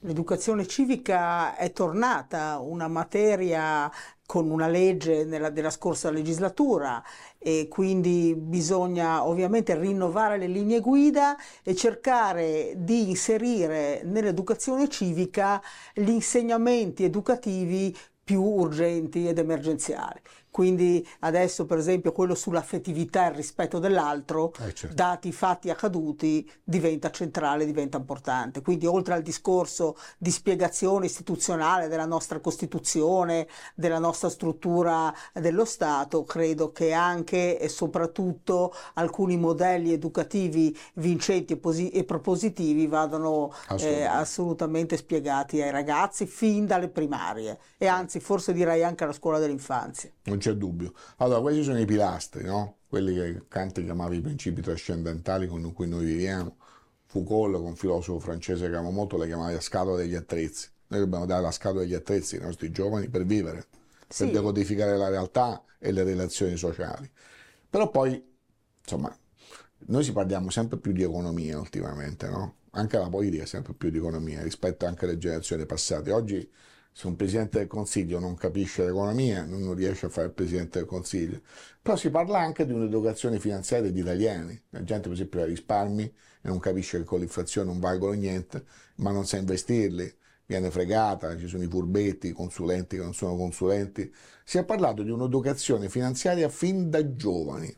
L'educazione 0.00 0.66
civica 0.66 1.54
è 1.54 1.70
tornata 1.72 2.60
una 2.60 2.88
materia 2.88 3.92
con 4.24 4.48
una 4.48 4.68
legge 4.68 5.24
nella, 5.24 5.50
della 5.50 5.68
scorsa 5.68 6.10
legislatura 6.10 7.02
e 7.36 7.66
quindi 7.68 8.34
bisogna 8.34 9.26
ovviamente 9.26 9.78
rinnovare 9.78 10.38
le 10.38 10.46
linee 10.46 10.80
guida 10.80 11.36
e 11.62 11.74
cercare 11.74 12.72
di 12.76 13.10
inserire 13.10 14.00
nell'educazione 14.04 14.88
civica 14.88 15.60
gli 15.92 16.08
insegnamenti 16.08 17.04
educativi 17.04 17.94
più 18.28 18.42
urgenti 18.42 19.26
ed 19.26 19.38
emergenziali. 19.38 20.20
Quindi 20.50 21.06
adesso 21.20 21.66
per 21.66 21.78
esempio 21.78 22.12
quello 22.12 22.34
sull'affettività 22.34 23.26
e 23.26 23.30
il 23.30 23.36
rispetto 23.36 23.78
dell'altro, 23.78 24.52
Eh, 24.60 24.72
certo. 24.74 24.94
dati 24.94 25.28
i 25.28 25.32
fatti 25.32 25.70
accaduti, 25.70 26.48
diventa 26.64 27.10
centrale, 27.10 27.64
diventa 27.66 27.96
importante. 27.98 28.62
Quindi 28.62 28.86
oltre 28.86 29.14
al 29.14 29.22
discorso 29.22 29.96
di 30.18 30.30
spiegazione 30.30 31.06
istituzionale 31.06 31.88
della 31.88 32.06
nostra 32.06 32.40
Costituzione, 32.40 33.46
della 33.74 33.98
nostra 33.98 34.28
struttura 34.28 35.12
dello 35.32 35.64
Stato, 35.64 36.24
credo 36.24 36.72
che 36.72 36.92
anche 36.92 37.58
e 37.58 37.68
soprattutto 37.68 38.72
alcuni 38.94 39.36
modelli 39.36 39.92
educativi 39.92 40.76
vincenti 40.94 41.54
e, 41.54 41.56
posi- 41.56 41.90
e 41.90 42.04
propositivi 42.04 42.86
vadano 42.86 43.50
eh, 43.50 43.54
Assolutamente. 43.68 44.06
assolutamente 44.06 44.96
spiegati 44.96 45.60
ai 45.62 45.70
ragazzi 45.70 46.26
fin 46.26 46.66
dalle 46.66 46.88
primarie 46.88 47.58
e 47.78 47.86
anzi 47.86 48.20
forse 48.20 48.52
direi 48.52 48.82
anche 48.84 49.04
alla 49.04 49.12
scuola 49.12 49.38
dell'infanzia. 49.38 50.10
Non 50.38 50.46
c'è 50.46 50.52
dubbio. 50.52 50.92
Allora, 51.16 51.40
questi 51.40 51.64
sono 51.64 51.80
i 51.80 51.84
pilastri, 51.84 52.44
no? 52.44 52.76
Quelli 52.86 53.12
che 53.12 53.42
Kant 53.48 53.82
chiamava 53.82 54.14
i 54.14 54.20
principi 54.20 54.62
trascendentali 54.62 55.48
con 55.48 55.72
cui 55.72 55.88
noi 55.88 56.04
viviamo. 56.04 56.56
Foucault, 57.06 57.56
con 57.56 57.64
un 57.64 57.74
filosofo 57.74 58.20
francese 58.20 58.70
che 58.70 58.76
amo 58.76 58.90
molto, 58.90 59.16
le 59.16 59.26
chiamava 59.26 59.50
la 59.50 59.60
scatola 59.60 59.96
degli 59.96 60.14
attrezzi. 60.14 60.68
Noi 60.88 61.00
dobbiamo 61.00 61.26
dare 61.26 61.42
la 61.42 61.50
scatola 61.50 61.82
degli 61.82 61.94
attrezzi 61.94 62.36
ai 62.36 62.42
nostri 62.42 62.70
giovani 62.70 63.08
per 63.08 63.24
vivere, 63.24 63.66
Sì. 64.08 64.24
per 64.24 64.34
decodificare 64.34 64.96
la 64.96 65.08
realtà 65.08 65.64
e 65.78 65.90
le 65.90 66.04
relazioni 66.04 66.56
sociali. 66.56 67.10
Però 67.68 67.90
poi, 67.90 68.24
insomma, 68.80 69.14
noi 69.86 70.04
si 70.04 70.12
parliamo 70.12 70.50
sempre 70.50 70.78
più 70.78 70.92
di 70.92 71.02
economia 71.02 71.58
ultimamente, 71.58 72.28
no? 72.28 72.54
Anche 72.72 72.96
la 72.96 73.08
politica 73.08 73.42
è 73.42 73.46
sempre 73.46 73.72
più 73.72 73.90
di 73.90 73.98
economia 73.98 74.42
rispetto 74.42 74.86
anche 74.86 75.04
alle 75.04 75.18
generazioni 75.18 75.66
passate. 75.66 76.12
Oggi 76.12 76.48
se 76.98 77.06
un 77.06 77.14
presidente 77.14 77.58
del 77.58 77.68
consiglio 77.68 78.18
non 78.18 78.34
capisce 78.34 78.84
l'economia, 78.84 79.44
non 79.44 79.72
riesce 79.74 80.06
a 80.06 80.08
fare 80.08 80.26
il 80.26 80.32
presidente 80.32 80.80
del 80.80 80.88
consiglio. 80.88 81.42
Però 81.80 81.94
si 81.94 82.10
parla 82.10 82.40
anche 82.40 82.66
di 82.66 82.72
un'educazione 82.72 83.38
finanziaria 83.38 83.88
degli 83.88 84.00
italiani. 84.00 84.60
La 84.70 84.82
gente, 84.82 85.02
per 85.02 85.12
esempio, 85.12 85.42
ha 85.42 85.44
risparmi 85.44 86.02
e 86.02 86.12
non 86.48 86.58
capisce 86.58 86.98
che 86.98 87.04
con 87.04 87.20
l'inflazione 87.20 87.68
non 87.68 87.78
valgono 87.78 88.14
niente, 88.14 88.64
ma 88.96 89.12
non 89.12 89.24
sa 89.26 89.36
investirli, 89.36 90.12
viene 90.44 90.72
fregata, 90.72 91.38
ci 91.38 91.46
sono 91.46 91.62
i 91.62 91.68
furbetti, 91.68 92.26
i 92.26 92.32
consulenti 92.32 92.96
che 92.96 93.04
non 93.04 93.14
sono 93.14 93.36
consulenti. 93.36 94.12
Si 94.42 94.58
è 94.58 94.64
parlato 94.64 95.04
di 95.04 95.10
un'educazione 95.10 95.88
finanziaria 95.88 96.48
fin 96.48 96.90
da 96.90 97.14
giovani, 97.14 97.72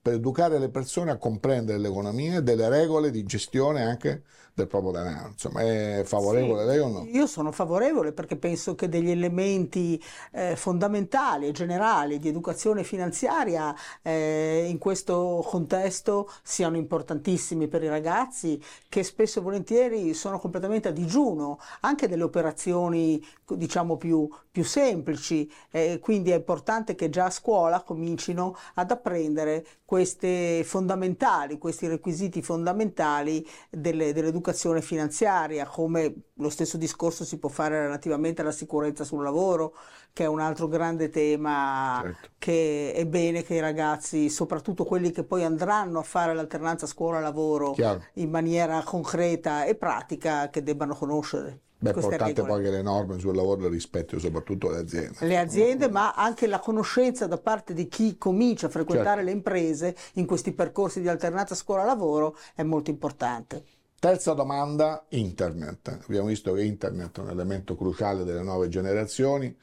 per 0.00 0.14
educare 0.14 0.58
le 0.58 0.70
persone 0.70 1.10
a 1.10 1.18
comprendere 1.18 1.76
l'economia 1.76 2.38
e 2.38 2.42
delle 2.42 2.70
regole 2.70 3.10
di 3.10 3.22
gestione 3.24 3.82
anche 3.82 4.22
del 4.54 4.66
proprio 4.66 4.92
denaro. 4.92 5.28
Insomma, 5.28 5.62
è 5.62 6.02
favorevole 6.04 6.62
Sì, 6.62 6.68
lei 6.68 6.78
o 6.78 6.88
no? 6.88 7.04
Io 7.10 7.26
sono 7.26 7.52
favorevole 7.52 8.12
perché 8.12 8.36
penso 8.36 8.74
che 8.74 8.88
degli 8.88 9.10
elementi 9.10 10.02
eh, 10.32 10.56
fondamentali 10.56 11.46
e 11.46 11.52
generali 11.52 12.18
di 12.18 12.28
educazione 12.28 12.84
finanziaria 12.84 13.74
eh, 14.02 14.66
in 14.68 14.78
questo 14.78 15.44
contesto 15.46 16.30
siano 16.42 16.76
importantissimi 16.76 17.68
per 17.68 17.82
i 17.82 17.88
ragazzi 17.88 18.60
che 18.88 19.02
spesso 19.02 19.38
e 19.38 19.42
volentieri 19.42 20.14
sono 20.14 20.38
completamente 20.38 20.88
a 20.88 20.92
digiuno 20.92 21.58
anche 21.80 22.08
delle 22.08 22.22
operazioni 22.22 23.24
diciamo 23.46 23.96
più, 23.96 24.28
più 24.50 24.64
semplici. 24.64 25.50
Eh, 25.70 25.98
quindi 26.00 26.30
è 26.30 26.36
importante 26.36 26.94
che 26.94 27.08
già 27.08 27.26
a 27.26 27.30
scuola 27.30 27.82
comincino 27.82 28.56
ad 28.74 28.90
apprendere 28.90 29.64
queste 29.84 30.62
fondamentali, 30.64 31.58
questi 31.58 31.86
requisiti 31.86 32.42
fondamentali 32.42 33.46
delle- 33.70 34.12
dell'educazione 34.12 34.41
finanziaria, 34.80 35.66
come 35.66 36.14
lo 36.34 36.50
stesso 36.50 36.76
discorso 36.76 37.24
si 37.24 37.38
può 37.38 37.48
fare 37.48 37.80
relativamente 37.82 38.40
alla 38.40 38.50
sicurezza 38.50 39.04
sul 39.04 39.22
lavoro, 39.22 39.74
che 40.12 40.24
è 40.24 40.26
un 40.26 40.40
altro 40.40 40.66
grande 40.66 41.08
tema 41.10 42.00
Certo. 42.02 42.28
che 42.38 42.92
è 42.94 43.06
bene 43.06 43.42
che 43.42 43.54
i 43.54 43.60
ragazzi, 43.60 44.28
soprattutto 44.28 44.84
quelli 44.84 45.10
che 45.12 45.22
poi 45.22 45.44
andranno 45.44 46.00
a 46.00 46.02
fare 46.02 46.34
l'alternanza 46.34 46.86
scuola-lavoro 46.86 47.72
Chiaro. 47.72 48.02
in 48.14 48.30
maniera 48.30 48.82
concreta 48.82 49.64
e 49.64 49.74
pratica, 49.76 50.50
che 50.50 50.62
debbano 50.62 50.94
conoscere. 50.94 51.60
Beh, 51.82 51.90
è 51.90 51.94
importante 51.96 52.42
poi 52.44 52.62
che 52.62 52.70
le 52.70 52.80
norme 52.82 53.18
sul 53.18 53.34
lavoro 53.34 53.62
le 53.62 53.68
rispettino 53.68 54.20
soprattutto 54.20 54.70
le 54.70 54.78
aziende. 54.78 55.16
le 55.26 55.36
aziende, 55.36 55.88
ma 55.90 56.12
anche 56.12 56.46
la 56.46 56.60
conoscenza 56.60 57.26
da 57.26 57.38
parte 57.38 57.74
di 57.74 57.88
chi 57.88 58.16
comincia 58.18 58.66
a 58.68 58.70
frequentare 58.70 59.16
Certo. 59.16 59.24
le 59.24 59.30
imprese 59.32 59.96
in 60.14 60.26
questi 60.26 60.52
percorsi 60.52 61.00
di 61.00 61.08
alternanza 61.08 61.56
scuola-lavoro 61.56 62.36
è 62.54 62.62
molto 62.62 62.90
importante. 62.90 63.64
Terza 64.02 64.32
domanda, 64.32 65.06
internet. 65.10 66.00
Abbiamo 66.06 66.26
visto 66.26 66.52
che 66.54 66.64
internet 66.64 67.18
è 67.18 67.22
un 67.22 67.30
elemento 67.30 67.76
cruciale 67.76 68.24
delle 68.24 68.42
nuove 68.42 68.68
generazioni. 68.68 69.56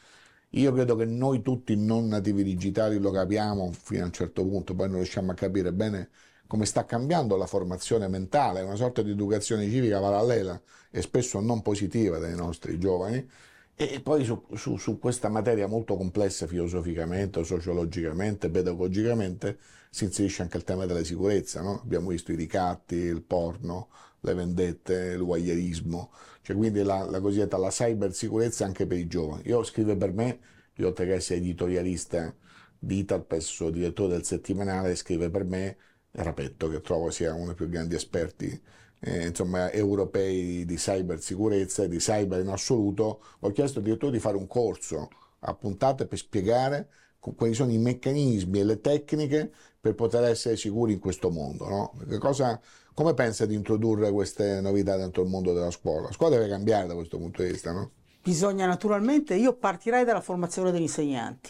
Io 0.51 0.71
credo 0.71 0.95
che 0.95 1.03
noi 1.03 1.41
tutti 1.41 1.75
non 1.75 2.07
nativi 2.07 2.41
digitali 2.43 2.99
lo 2.99 3.11
capiamo 3.11 3.69
fino 3.73 4.03
a 4.03 4.05
un 4.05 4.13
certo 4.13 4.47
punto, 4.47 4.73
poi 4.75 4.87
non 4.87 4.95
riusciamo 4.99 5.31
a 5.31 5.33
capire 5.33 5.73
bene 5.73 6.09
come 6.47 6.65
sta 6.65 6.85
cambiando 6.85 7.35
la 7.35 7.47
formazione 7.47 8.07
mentale, 8.07 8.61
una 8.61 8.77
sorta 8.77 9.01
di 9.01 9.11
educazione 9.11 9.67
civica 9.69 9.99
parallela 9.99 10.57
e 10.89 11.01
spesso 11.01 11.41
non 11.41 11.61
positiva 11.61 12.17
dei 12.17 12.33
nostri 12.33 12.79
giovani. 12.79 13.29
E 13.75 13.99
poi 14.01 14.23
su, 14.23 14.41
su- 14.55 14.77
su 14.77 14.99
questa 14.99 15.27
materia 15.27 15.67
molto 15.67 15.97
complessa 15.97 16.47
filosoficamente, 16.47 17.43
sociologicamente, 17.43 18.49
pedagogicamente, 18.49 19.57
si 19.89 20.05
inserisce 20.05 20.43
anche 20.43 20.57
il 20.57 20.63
tema 20.63 20.85
della 20.85 21.03
sicurezza. 21.03 21.61
no? 21.61 21.81
Abbiamo 21.81 22.09
visto 22.09 22.31
i 22.31 22.35
ricatti, 22.35 22.95
il 22.95 23.21
porno, 23.21 23.89
le 24.21 24.33
vendette, 24.33 24.93
il 25.15 25.19
voyeurismo, 25.23 26.11
cioè 26.41 26.55
quindi 26.55 26.83
la, 26.83 27.03
la 27.09 27.19
cosiddetta 27.21 27.57
la 27.57 27.69
cybersicurezza 27.69 28.65
anche 28.65 28.85
per 28.87 28.97
i 28.97 29.07
giovani. 29.07 29.43
Io 29.45 29.63
scrive 29.63 29.95
per 29.95 30.13
me, 30.13 30.39
io 30.75 30.87
oltre 30.87 31.05
che 31.05 31.13
essere 31.13 31.39
editorialista 31.39 32.33
di 32.77 32.99
Italpes, 32.99 33.67
direttore 33.69 34.13
del 34.13 34.25
settimanale, 34.25 34.95
scrive 34.95 35.29
per 35.29 35.43
me 35.45 35.77
Rapetto, 36.11 36.69
che 36.69 36.81
trovo 36.81 37.11
sia 37.11 37.33
uno 37.33 37.47
dei 37.47 37.55
più 37.55 37.69
grandi 37.69 37.95
esperti 37.95 38.59
eh, 39.01 39.27
insomma, 39.27 39.71
europei 39.71 40.65
di 40.65 40.75
cybersicurezza 40.75 41.83
e 41.83 41.87
di 41.87 41.97
cyber 41.97 42.39
in 42.41 42.49
assoluto. 42.49 43.21
Ho 43.39 43.51
chiesto 43.51 43.79
al 43.79 43.85
direttore 43.85 44.13
di 44.13 44.19
fare 44.19 44.35
un 44.35 44.47
corso 44.47 45.09
a 45.41 45.53
puntate 45.53 46.07
per 46.07 46.17
spiegare 46.17 46.89
quali 47.19 47.53
sono 47.53 47.71
i 47.71 47.77
meccanismi 47.77 48.59
e 48.59 48.63
le 48.63 48.81
tecniche 48.81 49.51
per 49.79 49.93
poter 49.93 50.23
essere 50.23 50.55
sicuri 50.57 50.93
in 50.93 50.99
questo 50.99 51.29
mondo. 51.29 51.67
no? 51.67 52.17
Cosa- 52.17 52.59
come 52.99 53.13
pensa 53.13 53.45
di 53.45 53.55
introdurre 53.55 54.11
queste 54.11 54.59
novità 54.59 54.97
dentro 54.97 55.23
il 55.23 55.29
mondo 55.29 55.53
della 55.53 55.71
scuola? 55.71 56.07
La 56.07 56.11
scuola 56.11 56.35
deve 56.35 56.49
cambiare 56.49 56.85
da 56.85 56.95
questo 56.95 57.17
punto 57.17 57.41
di 57.41 57.51
vista, 57.51 57.71
no? 57.71 57.91
Bisogna 58.21 58.65
naturalmente, 58.67 59.35
io 59.35 59.53
partirei 59.53 60.03
dalla 60.03 60.19
formazione 60.19 60.69
degli 60.71 60.81
insegnanti. 60.81 61.49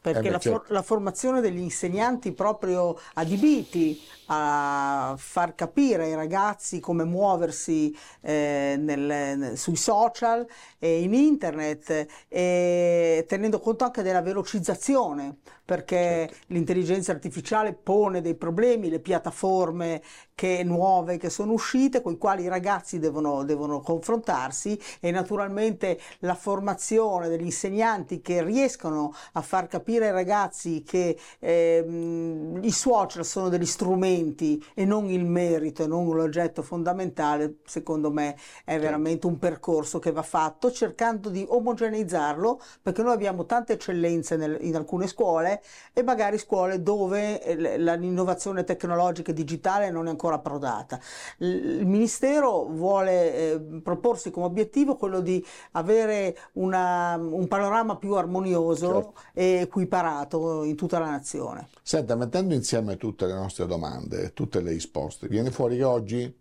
Perché 0.00 0.20
Eh 0.20 0.22
beh, 0.22 0.30
la, 0.30 0.38
for- 0.38 0.60
certo. 0.60 0.72
la 0.72 0.80
formazione 0.80 1.40
degli 1.42 1.58
insegnanti 1.58 2.32
proprio 2.32 2.96
adibiti 3.14 4.00
a 4.28 5.14
far 5.18 5.54
capire 5.54 6.04
ai 6.04 6.14
ragazzi 6.14 6.80
come 6.80 7.04
muoversi 7.04 7.94
eh, 8.22 8.76
nel- 8.78 9.36
nel- 9.36 9.58
sui 9.58 9.76
social 9.76 10.46
e 10.78 11.02
in 11.02 11.12
internet, 11.12 12.06
e 12.28 13.26
tenendo 13.28 13.60
conto 13.60 13.84
anche 13.84 14.00
della 14.00 14.22
velocizzazione, 14.22 15.36
perché 15.68 16.30
l'intelligenza 16.46 17.12
artificiale 17.12 17.74
pone 17.74 18.22
dei 18.22 18.34
problemi, 18.34 18.88
le 18.88 19.00
piattaforme 19.00 20.00
che, 20.34 20.64
nuove 20.64 21.18
che 21.18 21.28
sono 21.28 21.52
uscite, 21.52 22.00
con 22.00 22.14
i 22.14 22.16
quali 22.16 22.44
i 22.44 22.48
ragazzi 22.48 22.98
devono, 22.98 23.44
devono 23.44 23.80
confrontarsi 23.80 24.80
e 24.98 25.10
naturalmente 25.10 26.00
la 26.20 26.34
formazione 26.34 27.28
degli 27.28 27.44
insegnanti 27.44 28.22
che 28.22 28.42
riescono 28.42 29.12
a 29.32 29.42
far 29.42 29.66
capire 29.66 30.06
ai 30.06 30.12
ragazzi 30.12 30.82
che 30.82 31.18
ehm, 31.38 32.60
i 32.62 32.70
social 32.70 33.26
sono 33.26 33.50
degli 33.50 33.66
strumenti 33.66 34.64
e 34.72 34.86
non 34.86 35.10
il 35.10 35.26
merito 35.26 35.82
e 35.82 35.86
non 35.86 36.08
l'oggetto 36.08 36.62
fondamentale, 36.62 37.56
secondo 37.66 38.10
me 38.10 38.38
è 38.64 38.78
veramente 38.78 39.26
un 39.26 39.38
percorso 39.38 39.98
che 39.98 40.12
va 40.12 40.22
fatto 40.22 40.72
cercando 40.72 41.28
di 41.28 41.44
omogeneizzarlo 41.46 42.58
perché 42.80 43.02
noi 43.02 43.12
abbiamo 43.12 43.44
tante 43.44 43.74
eccellenze 43.74 44.36
nel- 44.36 44.56
in 44.62 44.74
alcune 44.74 45.06
scuole 45.06 45.56
e 45.92 46.02
magari 46.02 46.38
scuole 46.38 46.82
dove 46.82 47.42
eh, 47.42 47.78
l'innovazione 47.78 48.64
tecnologica 48.64 49.30
e 49.30 49.34
digitale 49.34 49.90
non 49.90 50.06
è 50.06 50.10
ancora 50.10 50.36
approdata. 50.36 51.00
Il 51.38 51.86
Ministero 51.86 52.64
vuole 52.64 53.34
eh, 53.34 53.60
proporsi 53.82 54.30
come 54.30 54.46
obiettivo 54.46 54.96
quello 54.96 55.20
di 55.20 55.44
avere 55.72 56.36
una- 56.54 57.16
un 57.16 57.46
panorama 57.48 57.96
più 57.96 58.14
armonioso 58.14 58.86
Certo. 58.86 59.14
e 59.34 59.44
equiparato 59.62 60.64
in 60.64 60.76
tutta 60.76 60.98
la 60.98 61.10
nazione. 61.10 61.68
Senta, 61.82 62.14
mettendo 62.14 62.54
insieme 62.54 62.96
tutte 62.96 63.26
le 63.26 63.34
nostre 63.34 63.66
domande 63.66 64.32
tutte 64.32 64.60
le 64.60 64.70
risposte, 64.70 65.26
viene 65.28 65.50
fuori 65.50 65.76
che 65.76 65.84
oggi 65.84 66.36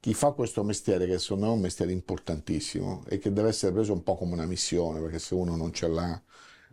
chi 0.00 0.14
fa 0.14 0.30
questo 0.30 0.62
mestiere, 0.62 1.06
che 1.06 1.18
secondo 1.18 1.46
me 1.46 1.52
è 1.52 1.54
un 1.54 1.60
mestiere 1.60 1.92
importantissimo 1.92 3.02
e 3.08 3.18
che 3.18 3.32
deve 3.32 3.48
essere 3.48 3.72
preso 3.72 3.92
un 3.92 4.02
po' 4.02 4.16
come 4.16 4.34
una 4.34 4.46
missione, 4.46 5.00
perché 5.00 5.18
se 5.18 5.34
uno 5.34 5.56
non 5.56 5.72
ce 5.72 5.88
l'ha 5.88 6.22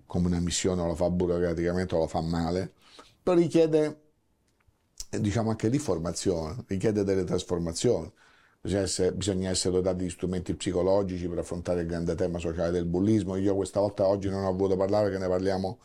come 0.06 0.28
una 0.28 0.40
missione 0.40 0.82
o 0.82 0.88
lo 0.88 0.96
fa 0.96 1.10
burocraticamente 1.10 1.96
o 1.96 2.00
lo 2.00 2.08
fa 2.08 2.22
male, 2.22 2.74
però 3.22 3.38
richiede, 3.38 4.02
eh, 5.10 5.20
diciamo 5.20 5.50
anche 5.50 5.70
di 5.70 5.80
formazione, 5.80 6.64
richiede 6.68 7.04
delle 7.04 7.24
trasformazioni. 7.24 8.12
Bisogna 8.62 8.82
essere, 8.82 9.14
bisogna 9.14 9.50
essere 9.52 9.76
dotati 9.76 10.04
di 10.04 10.10
strumenti 10.10 10.56
psicologici 10.56 11.28
per 11.28 11.40
affrontare 11.40 11.82
il 11.82 11.88
grande 11.88 12.16
tema 12.16 12.40
sociale 12.40 12.72
del 12.72 12.86
bullismo. 12.86 13.36
Io 13.36 13.56
questa 13.56 13.80
volta 13.80 14.08
oggi 14.08 14.30
non 14.30 14.44
ho 14.44 14.56
voluto 14.56 14.76
parlare, 14.76 15.12
che 15.12 15.20
ne 15.20 15.28
parliamo 15.28 15.80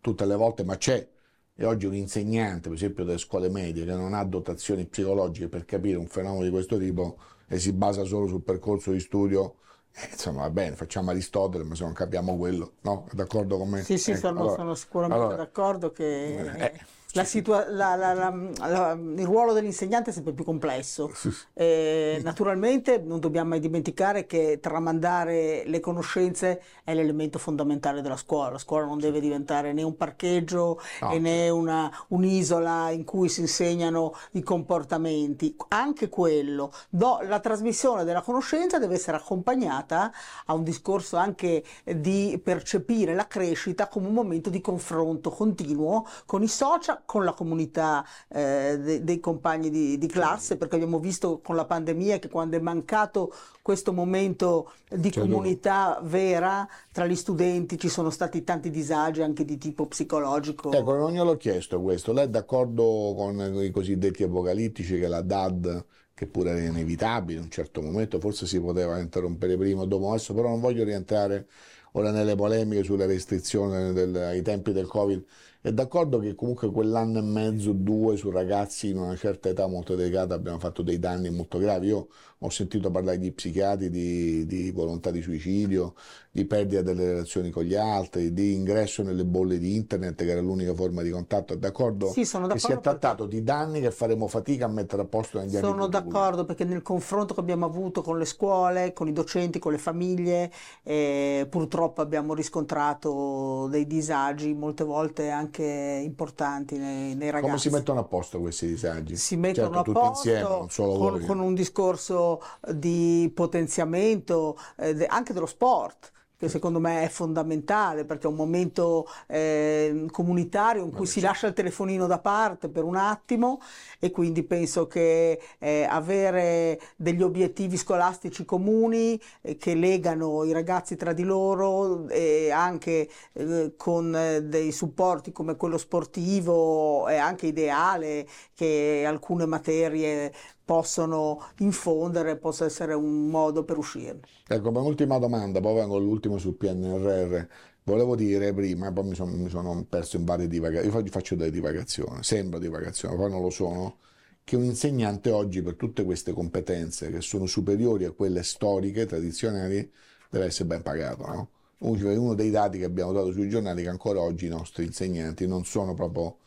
tutte 0.00 0.26
le 0.26 0.34
volte, 0.36 0.62
ma 0.62 0.76
c'è. 0.76 1.06
E 1.54 1.64
oggi 1.64 1.86
un 1.86 1.94
insegnante, 1.94 2.68
per 2.68 2.76
esempio 2.76 3.04
delle 3.04 3.16
scuole 3.16 3.48
medie, 3.48 3.86
che 3.86 3.92
non 3.92 4.12
ha 4.12 4.22
dotazioni 4.24 4.84
psicologiche 4.84 5.48
per 5.48 5.64
capire 5.64 5.96
un 5.96 6.06
fenomeno 6.06 6.44
di 6.44 6.50
questo 6.50 6.76
tipo 6.76 7.16
e 7.48 7.58
si 7.58 7.72
basa 7.72 8.04
solo 8.04 8.26
sul 8.26 8.42
percorso 8.42 8.90
di 8.92 9.00
studio, 9.00 9.56
eh, 9.98 10.08
insomma 10.12 10.42
va 10.42 10.50
bene, 10.50 10.76
facciamo 10.76 11.10
Aristotele, 11.10 11.64
ma 11.64 11.74
se 11.74 11.84
non 11.84 11.92
capiamo 11.92 12.36
quello, 12.36 12.74
no? 12.82 13.06
D'accordo 13.12 13.56
con 13.56 13.68
me? 13.70 13.82
Sì, 13.82 13.96
sì, 13.98 14.10
Ecco, 14.10 14.20
sono, 14.20 14.40
allora- 14.40 14.56
sono 14.56 14.74
sicuramente 14.74 15.22
allora, 15.24 15.36
d'accordo 15.36 15.90
che 15.92 16.34
eh, 16.64 16.80
la 17.12 17.24
situa- 17.24 17.66
la- 17.70 17.94
la- 17.94 18.92
il 18.92 19.24
ruolo 19.24 19.52
dell'insegnante 19.54 20.10
è 20.10 20.12
sempre 20.12 20.32
più 20.32 20.44
complesso. 20.44 21.10
Eh, 21.58 22.20
naturalmente 22.22 22.98
non 22.98 23.18
dobbiamo 23.18 23.50
mai 23.50 23.60
dimenticare 23.60 24.26
che 24.26 24.58
tramandare 24.60 25.62
le 25.64 25.80
conoscenze 25.80 26.62
è 26.84 26.92
l'elemento 26.94 27.38
fondamentale 27.38 28.02
della 28.02 28.16
scuola. 28.18 28.50
La 28.50 28.58
scuola 28.58 28.84
non 28.84 28.98
deve 28.98 29.20
diventare 29.20 29.72
né 29.72 29.82
un 29.82 29.96
parcheggio 29.96 30.78
No, 31.00 31.18
né 31.18 31.48
una- 31.48 31.90
un'isola 32.08 32.90
in 32.90 33.04
cui 33.04 33.28
si 33.30 33.40
insegnano 33.40 34.12
i 34.32 34.42
comportamenti. 34.42 35.56
Anche 35.68 36.08
quello, 36.10 36.70
do- 36.90 37.20
la 37.22 37.40
trasmissione 37.40 38.04
della 38.04 38.20
conoscenza 38.22 38.78
deve 38.78 38.94
essere 38.94 39.16
accompagnata 39.16 40.12
a 40.46 40.52
un 40.52 40.62
discorso 40.62 41.16
anche 41.16 41.64
di 41.84 42.38
percepire 42.42 43.14
la 43.14 43.26
crescita 43.26 43.88
come 43.88 44.08
un 44.08 44.14
momento 44.14 44.50
di 44.50 44.60
confronto 44.60 45.30
continuo 45.30 46.06
con 46.26 46.42
i 46.42 46.48
social, 46.48 46.95
con 47.04 47.24
la 47.24 47.32
comunità 47.32 48.04
eh, 48.28 48.78
de- 48.80 49.04
dei 49.04 49.20
compagni 49.20 49.70
di, 49.70 49.98
di 49.98 50.06
classe, 50.06 50.56
perché 50.56 50.76
abbiamo 50.76 50.98
visto 50.98 51.40
con 51.40 51.56
la 51.56 51.64
pandemia 51.64 52.18
che 52.18 52.28
quando 52.28 52.56
è 52.56 52.60
mancato 52.60 53.32
questo 53.62 53.92
momento 53.92 54.72
di 54.88 55.10
Cioè, 55.10 55.24
comunità 55.24 56.00
vera 56.02 56.66
tra 56.92 57.06
gli 57.06 57.16
studenti 57.16 57.78
ci 57.78 57.88
sono 57.88 58.10
stati 58.10 58.44
tanti 58.44 58.70
disagi 58.70 59.22
anche 59.22 59.44
di 59.44 59.58
tipo 59.58 59.86
psicologico. 59.86 60.70
Ecco, 60.70 60.94
non 60.96 61.12
gliel'ho 61.12 61.36
chiesto 61.36 61.80
questo. 61.80 62.12
Lei 62.12 62.24
è 62.24 62.28
d'accordo 62.28 63.14
con 63.16 63.38
i 63.62 63.70
cosiddetti 63.70 64.22
apocalittici 64.24 64.98
che 64.98 65.06
la 65.06 65.22
DAD, 65.22 65.84
che 66.12 66.26
pure 66.26 66.50
era 66.50 66.60
inevitabile 66.60 67.38
in 67.38 67.44
un 67.44 67.50
certo 67.50 67.80
momento, 67.80 68.18
forse 68.20 68.46
si 68.46 68.60
poteva 68.60 68.98
interrompere 68.98 69.56
prima 69.56 69.82
o 69.82 69.86
dopo, 69.86 70.08
adesso 70.10 70.34
però 70.34 70.48
non 70.48 70.60
voglio 70.60 70.84
rientrare 70.84 71.46
ora 71.92 72.10
nelle 72.10 72.34
polemiche 72.34 72.82
sulle 72.84 73.06
restrizioni 73.06 73.92
del- 73.92 74.16
ai 74.16 74.42
tempi 74.42 74.72
del 74.72 74.86
Covid. 74.86 75.24
È 75.66 75.72
d'accordo 75.72 76.20
che 76.20 76.36
comunque 76.36 76.70
quell'anno 76.70 77.18
e 77.18 77.22
mezzo, 77.22 77.72
due, 77.72 78.16
su 78.16 78.30
ragazzi 78.30 78.90
in 78.90 78.98
una 78.98 79.16
certa 79.16 79.48
età 79.48 79.66
molto 79.66 79.96
delicata 79.96 80.32
abbiamo 80.32 80.60
fatto 80.60 80.80
dei 80.80 81.00
danni 81.00 81.28
molto 81.28 81.58
gravi. 81.58 81.88
Io 81.88 82.06
ho 82.38 82.50
sentito 82.50 82.88
parlare 82.92 83.18
di 83.18 83.32
psichiatri, 83.32 83.90
di, 83.90 84.46
di 84.46 84.70
volontà 84.70 85.10
di 85.10 85.20
suicidio, 85.20 85.94
di 86.30 86.44
perdita 86.44 86.82
delle 86.82 87.06
relazioni 87.06 87.50
con 87.50 87.64
gli 87.64 87.74
altri, 87.74 88.32
di 88.32 88.54
ingresso 88.54 89.02
nelle 89.02 89.24
bolle 89.24 89.58
di 89.58 89.74
internet, 89.74 90.14
che 90.22 90.30
era 90.30 90.40
l'unica 90.40 90.72
forma 90.72 91.02
di 91.02 91.10
contatto. 91.10 91.54
È 91.54 91.56
d'accordo 91.56 92.10
Sì, 92.12 92.24
sono 92.24 92.46
che 92.46 92.60
si 92.60 92.66
è 92.66 92.68
d'accordo 92.68 92.98
trattato 92.98 93.26
di 93.26 93.42
danni 93.42 93.80
che 93.80 93.90
faremo 93.90 94.28
fatica 94.28 94.66
a 94.66 94.68
mettere 94.68 95.02
a 95.02 95.06
posto 95.06 95.40
negli 95.40 95.56
anni 95.56 95.66
Sono 95.66 95.88
d'accordo 95.88 96.44
perché 96.44 96.62
nel 96.62 96.82
confronto 96.82 97.34
che 97.34 97.40
abbiamo 97.40 97.64
avuto 97.64 98.02
con 98.02 98.18
le 98.18 98.24
scuole, 98.24 98.92
con 98.92 99.08
i 99.08 99.12
docenti, 99.12 99.58
con 99.58 99.72
le 99.72 99.78
famiglie, 99.78 100.52
eh, 100.84 101.44
purtroppo 101.50 102.02
abbiamo 102.02 102.34
riscontrato 102.34 103.66
dei 103.68 103.88
disagi 103.88 104.54
molte 104.54 104.84
volte 104.84 105.28
anche 105.30 105.55
importanti 105.64 106.78
nei, 106.78 107.14
nei 107.14 107.30
ragazzi. 107.30 107.48
Come 107.48 107.58
si 107.58 107.70
mettono 107.70 108.00
a 108.00 108.04
posto 108.04 108.40
questi 108.40 108.66
disagi? 108.66 109.16
si 109.16 109.36
mettono 109.36 109.66
certo, 109.66 109.80
a 109.80 109.82
tutti 109.82 109.98
posto 109.98 110.28
insieme, 110.28 110.48
non 110.48 110.70
solo 110.70 110.98
con, 110.98 111.24
con 111.24 111.38
un 111.40 111.54
discorso 111.54 112.42
di 112.72 113.30
potenziamento 113.34 114.58
eh, 114.76 115.06
anche 115.08 115.32
dello 115.32 115.46
sport 115.46 116.12
che 116.38 116.48
secondo 116.48 116.80
me 116.80 117.02
è 117.02 117.08
fondamentale 117.08 118.04
perché 118.04 118.26
è 118.26 118.30
un 118.30 118.36
momento 118.36 119.08
eh, 119.26 120.06
comunitario 120.10 120.84
in 120.84 120.92
cui 120.92 121.06
si 121.06 121.20
lascia 121.20 121.46
il 121.46 121.54
telefonino 121.54 122.06
da 122.06 122.18
parte 122.18 122.68
per 122.68 122.84
un 122.84 122.96
attimo 122.96 123.60
e 123.98 124.10
quindi 124.10 124.42
penso 124.42 124.86
che 124.86 125.40
eh, 125.58 125.86
avere 125.88 126.78
degli 126.96 127.22
obiettivi 127.22 127.76
scolastici 127.76 128.44
comuni 128.44 129.20
eh, 129.40 129.56
che 129.56 129.74
legano 129.74 130.44
i 130.44 130.52
ragazzi 130.52 130.96
tra 130.96 131.12
di 131.12 131.22
loro 131.22 132.08
e 132.08 132.50
anche 132.50 133.08
eh, 133.32 133.72
con 133.76 134.14
eh, 134.14 134.42
dei 134.42 134.72
supporti 134.72 135.32
come 135.32 135.56
quello 135.56 135.78
sportivo 135.78 137.06
è 137.06 137.16
anche 137.16 137.46
ideale 137.46 138.26
che 138.54 139.04
alcune 139.06 139.46
materie 139.46 140.32
possono 140.66 141.40
infondere, 141.58 142.36
possa 142.36 142.64
essere 142.64 142.92
un 142.92 143.28
modo 143.28 143.64
per 143.64 143.78
uscirne. 143.78 144.20
Ecco, 144.48 144.72
ma 144.72 144.80
un'ultima 144.80 145.16
domanda, 145.18 145.60
poi 145.60 145.74
vengo 145.76 145.96
all'ultimo 145.96 146.38
sul 146.38 146.56
PNRR. 146.56 147.46
Volevo 147.84 148.16
dire 148.16 148.52
prima, 148.52 148.92
poi 148.92 149.04
mi, 149.04 149.14
son- 149.14 149.30
mi 149.30 149.48
sono 149.48 149.86
perso 149.88 150.16
in 150.16 150.24
varie 150.24 150.48
divagazioni, 150.48 150.92
io 150.92 151.00
fa- 151.00 151.08
faccio 151.08 151.36
delle 151.36 151.52
divagazioni, 151.52 152.24
sembra 152.24 152.58
divagazione, 152.58 153.14
poi 153.14 153.30
non 153.30 153.42
lo 153.42 153.50
sono, 153.50 153.98
che 154.42 154.56
un 154.56 154.64
insegnante 154.64 155.30
oggi 155.30 155.62
per 155.62 155.76
tutte 155.76 156.04
queste 156.04 156.32
competenze 156.32 157.10
che 157.12 157.20
sono 157.20 157.46
superiori 157.46 158.04
a 158.04 158.10
quelle 158.10 158.42
storiche, 158.42 159.06
tradizionali, 159.06 159.88
deve 160.28 160.46
essere 160.46 160.66
ben 160.66 160.82
pagato, 160.82 161.26
no? 161.26 161.50
Uno 161.78 162.34
dei 162.34 162.50
dati 162.50 162.78
che 162.78 162.84
abbiamo 162.84 163.12
dato 163.12 163.30
sui 163.30 163.48
giornali 163.48 163.82
è 163.82 163.84
che 163.84 163.90
ancora 163.90 164.20
oggi 164.20 164.46
i 164.46 164.48
nostri 164.48 164.84
insegnanti 164.84 165.46
non 165.46 165.64
sono 165.64 165.94
proprio 165.94 166.38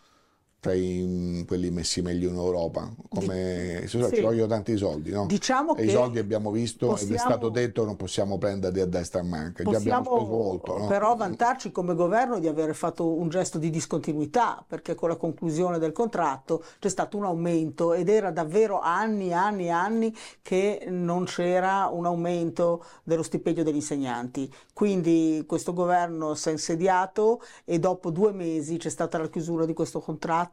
tra 0.59 0.73
i- 0.73 1.43
quelli 1.47 1.71
messi 1.71 2.01
meglio 2.01 2.29
in 2.29 2.35
Europa, 2.35 2.91
come 3.07 3.83
ci 3.87 4.03
sì. 4.03 4.21
vogliono 4.21 4.47
tanti 4.47 4.75
soldi, 4.75 5.09
no? 5.11 5.25
Diciamo 5.25 5.75
e 5.75 5.83
i 5.83 5.85
che 5.85 5.91
soldi 5.93 6.19
abbiamo 6.19 6.51
visto 6.51 6.87
ed 6.87 6.91
è 6.91 6.95
possiamo- 6.95 7.17
stato 7.17 7.49
detto 7.49 7.85
non 7.85 7.95
possiamo 7.95 8.37
prenderli 8.37 8.81
a 8.81 8.85
destra 8.85 9.19
e 9.19 9.23
a 9.23 9.25
manca, 9.25 9.63
già 9.63 9.77
abbiamo 9.77 10.03
Possiamo 10.03 10.25
speso 10.27 10.43
molto, 10.43 10.77
no? 10.77 10.87
però 10.87 11.15
vantarci 11.15 11.71
come 11.71 11.95
governo 11.95 12.39
di 12.39 12.47
aver 12.47 12.75
fatto 12.75 13.07
un 13.07 13.29
gesto 13.29 13.57
di 13.57 13.69
discontinuità, 13.69 14.63
perché 14.67 14.95
con 14.95 15.07
la 15.09 15.15
conclusione 15.15 15.79
del 15.79 15.93
contratto 15.93 16.61
c'è 16.79 16.89
stato 16.89 17.15
un 17.15 17.23
aumento 17.23 17.93
ed 17.93 18.09
era 18.09 18.29
davvero 18.31 18.81
anni, 18.81 19.31
anni, 19.31 19.69
anni 19.69 20.13
che 20.41 20.85
non 20.89 21.23
c'era 21.23 21.87
un 21.91 22.05
aumento 22.05 22.83
dello 23.03 23.23
stipendio 23.23 23.63
degli 23.63 23.75
insegnanti. 23.75 24.51
Quindi 24.73 25.43
questo 25.47 25.71
governo 25.73 26.33
si 26.35 26.49
è 26.49 26.51
insediato 26.51 27.41
e 27.63 27.79
dopo 27.79 28.09
due 28.11 28.31
mesi 28.33 28.77
c'è 28.77 28.89
stata 28.89 29.17
la 29.17 29.29
chiusura 29.29 29.65
di 29.65 29.73
questo 29.73 29.99
contratto 29.99 30.47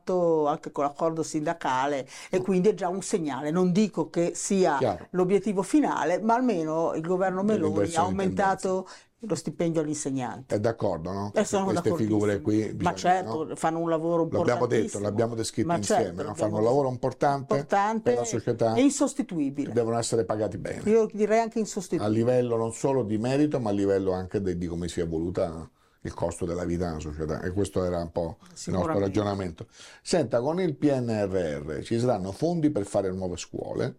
anche 0.47 0.71
con 0.73 0.85
l'accordo 0.85 1.23
sindacale 1.23 2.07
e 2.31 2.41
quindi 2.41 2.69
è 2.69 2.75
già 2.75 2.89
un 2.89 3.03
segnale. 3.03 3.51
Non 3.51 3.73
dico 3.73 4.11
che 4.11 4.33
sia 4.35 4.77
Chiaro. 4.79 5.07
l'obiettivo 5.11 5.63
finale, 5.63 6.21
ma 6.21 6.35
almeno 6.35 6.95
il 6.95 7.03
governo 7.03 7.43
Meloni 7.43 7.83
ha 7.85 7.87
di 7.87 7.97
aumentato 7.97 8.87
lo 9.21 9.35
stipendio 9.35 9.81
agli 9.81 9.89
insegnanti. 9.89 10.55
È 10.55 10.61
d'accordo, 10.61 11.11
no? 11.11 11.33
E 11.35 11.45
sono 11.45 11.65
Queste 11.65 11.95
figure 11.97 12.41
qui, 12.43 12.67
ma 12.67 12.93
bisogna- 12.93 12.95
certo, 12.97 13.45
no? 13.45 13.57
fanno 13.57 13.79
un 13.81 13.89
lavoro 13.89 14.23
L'abbiamo 14.23 14.43
importante. 14.45 14.81
detto, 14.83 14.99
l'abbiamo 15.01 15.35
descritto 15.35 15.69
ma 15.69 15.77
insieme, 15.79 16.03
certo, 16.05 16.17
no? 16.23 16.29
l'abbiamo 16.29 16.49
fanno 16.49 16.57
un 16.59 16.65
lavoro 16.65 16.89
importante, 16.91 17.55
importante 17.55 18.03
per 18.11 18.19
la 18.19 18.25
società 18.25 18.75
e 18.75 18.83
insostituibile. 18.83 19.73
devono 19.73 19.99
essere 19.99 20.25
pagati 20.25 20.59
bene, 20.59 20.89
Io 20.89 21.09
direi 21.13 21.41
anche 21.41 21.59
a 21.59 21.61
insostituibile. 21.63 22.17
livello 22.17 22.57
non 22.57 22.73
solo 22.73 23.03
di 23.03 23.19
merito, 23.19 23.59
ma 23.59 23.71
a 23.71 23.73
livello 23.73 24.13
anche 24.13 24.41
de- 24.41 24.57
di 24.57 24.67
come 24.67 24.87
si 24.87 25.01
è 25.01 25.03
evoluta 25.03 25.69
il 26.07 26.15
costo 26.15 26.45
della 26.45 26.65
vita 26.65 26.87
nella 26.87 27.01
società 27.01 27.43
e 27.43 27.51
questo 27.53 27.85
era 27.85 28.01
un 28.01 28.13
po' 28.13 28.39
il 28.41 28.73
nostro 28.73 28.99
ragionamento. 28.99 29.67
Senta, 30.03 30.41
con 30.41 30.61
il 30.61 30.75
PNRR 30.77 31.83
ci 31.83 31.99
saranno 31.99 32.33
fondi 32.33 32.71
per 32.71 32.87
fare 32.87 33.11
nuove 33.11 33.37
scuole, 33.37 33.95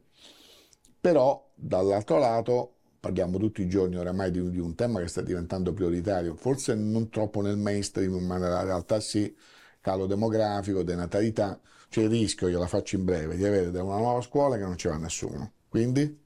però 0.99 1.51
dall'altro 1.53 2.17
lato 2.17 2.73
parliamo 2.99 3.37
tutti 3.37 3.61
i 3.61 3.69
giorni 3.69 3.95
oramai 3.95 4.31
di, 4.31 4.49
di 4.49 4.59
un 4.59 4.75
tema 4.75 4.99
che 4.99 5.07
sta 5.07 5.21
diventando 5.21 5.73
prioritario, 5.73 6.35
forse 6.35 6.75
non 6.75 7.09
troppo 7.09 7.41
nel 7.41 7.57
mainstream, 7.57 8.15
ma 8.25 8.37
nella 8.37 8.63
realtà 8.63 8.99
sì, 8.99 9.35
calo 9.79 10.05
demografico, 10.05 10.83
denatalità, 10.83 11.59
c'è 11.89 12.01
il 12.01 12.09
rischio, 12.09 12.47
io 12.47 12.59
la 12.59 12.67
faccio 12.67 12.95
in 12.95 13.05
breve, 13.05 13.35
di 13.35 13.45
avere 13.45 13.67
una 13.67 13.97
nuova 13.97 14.21
scuola 14.21 14.57
che 14.57 14.63
non 14.63 14.77
ci 14.77 14.87
va 14.87 14.97
nessuno. 14.97 15.53
Quindi 15.69 16.19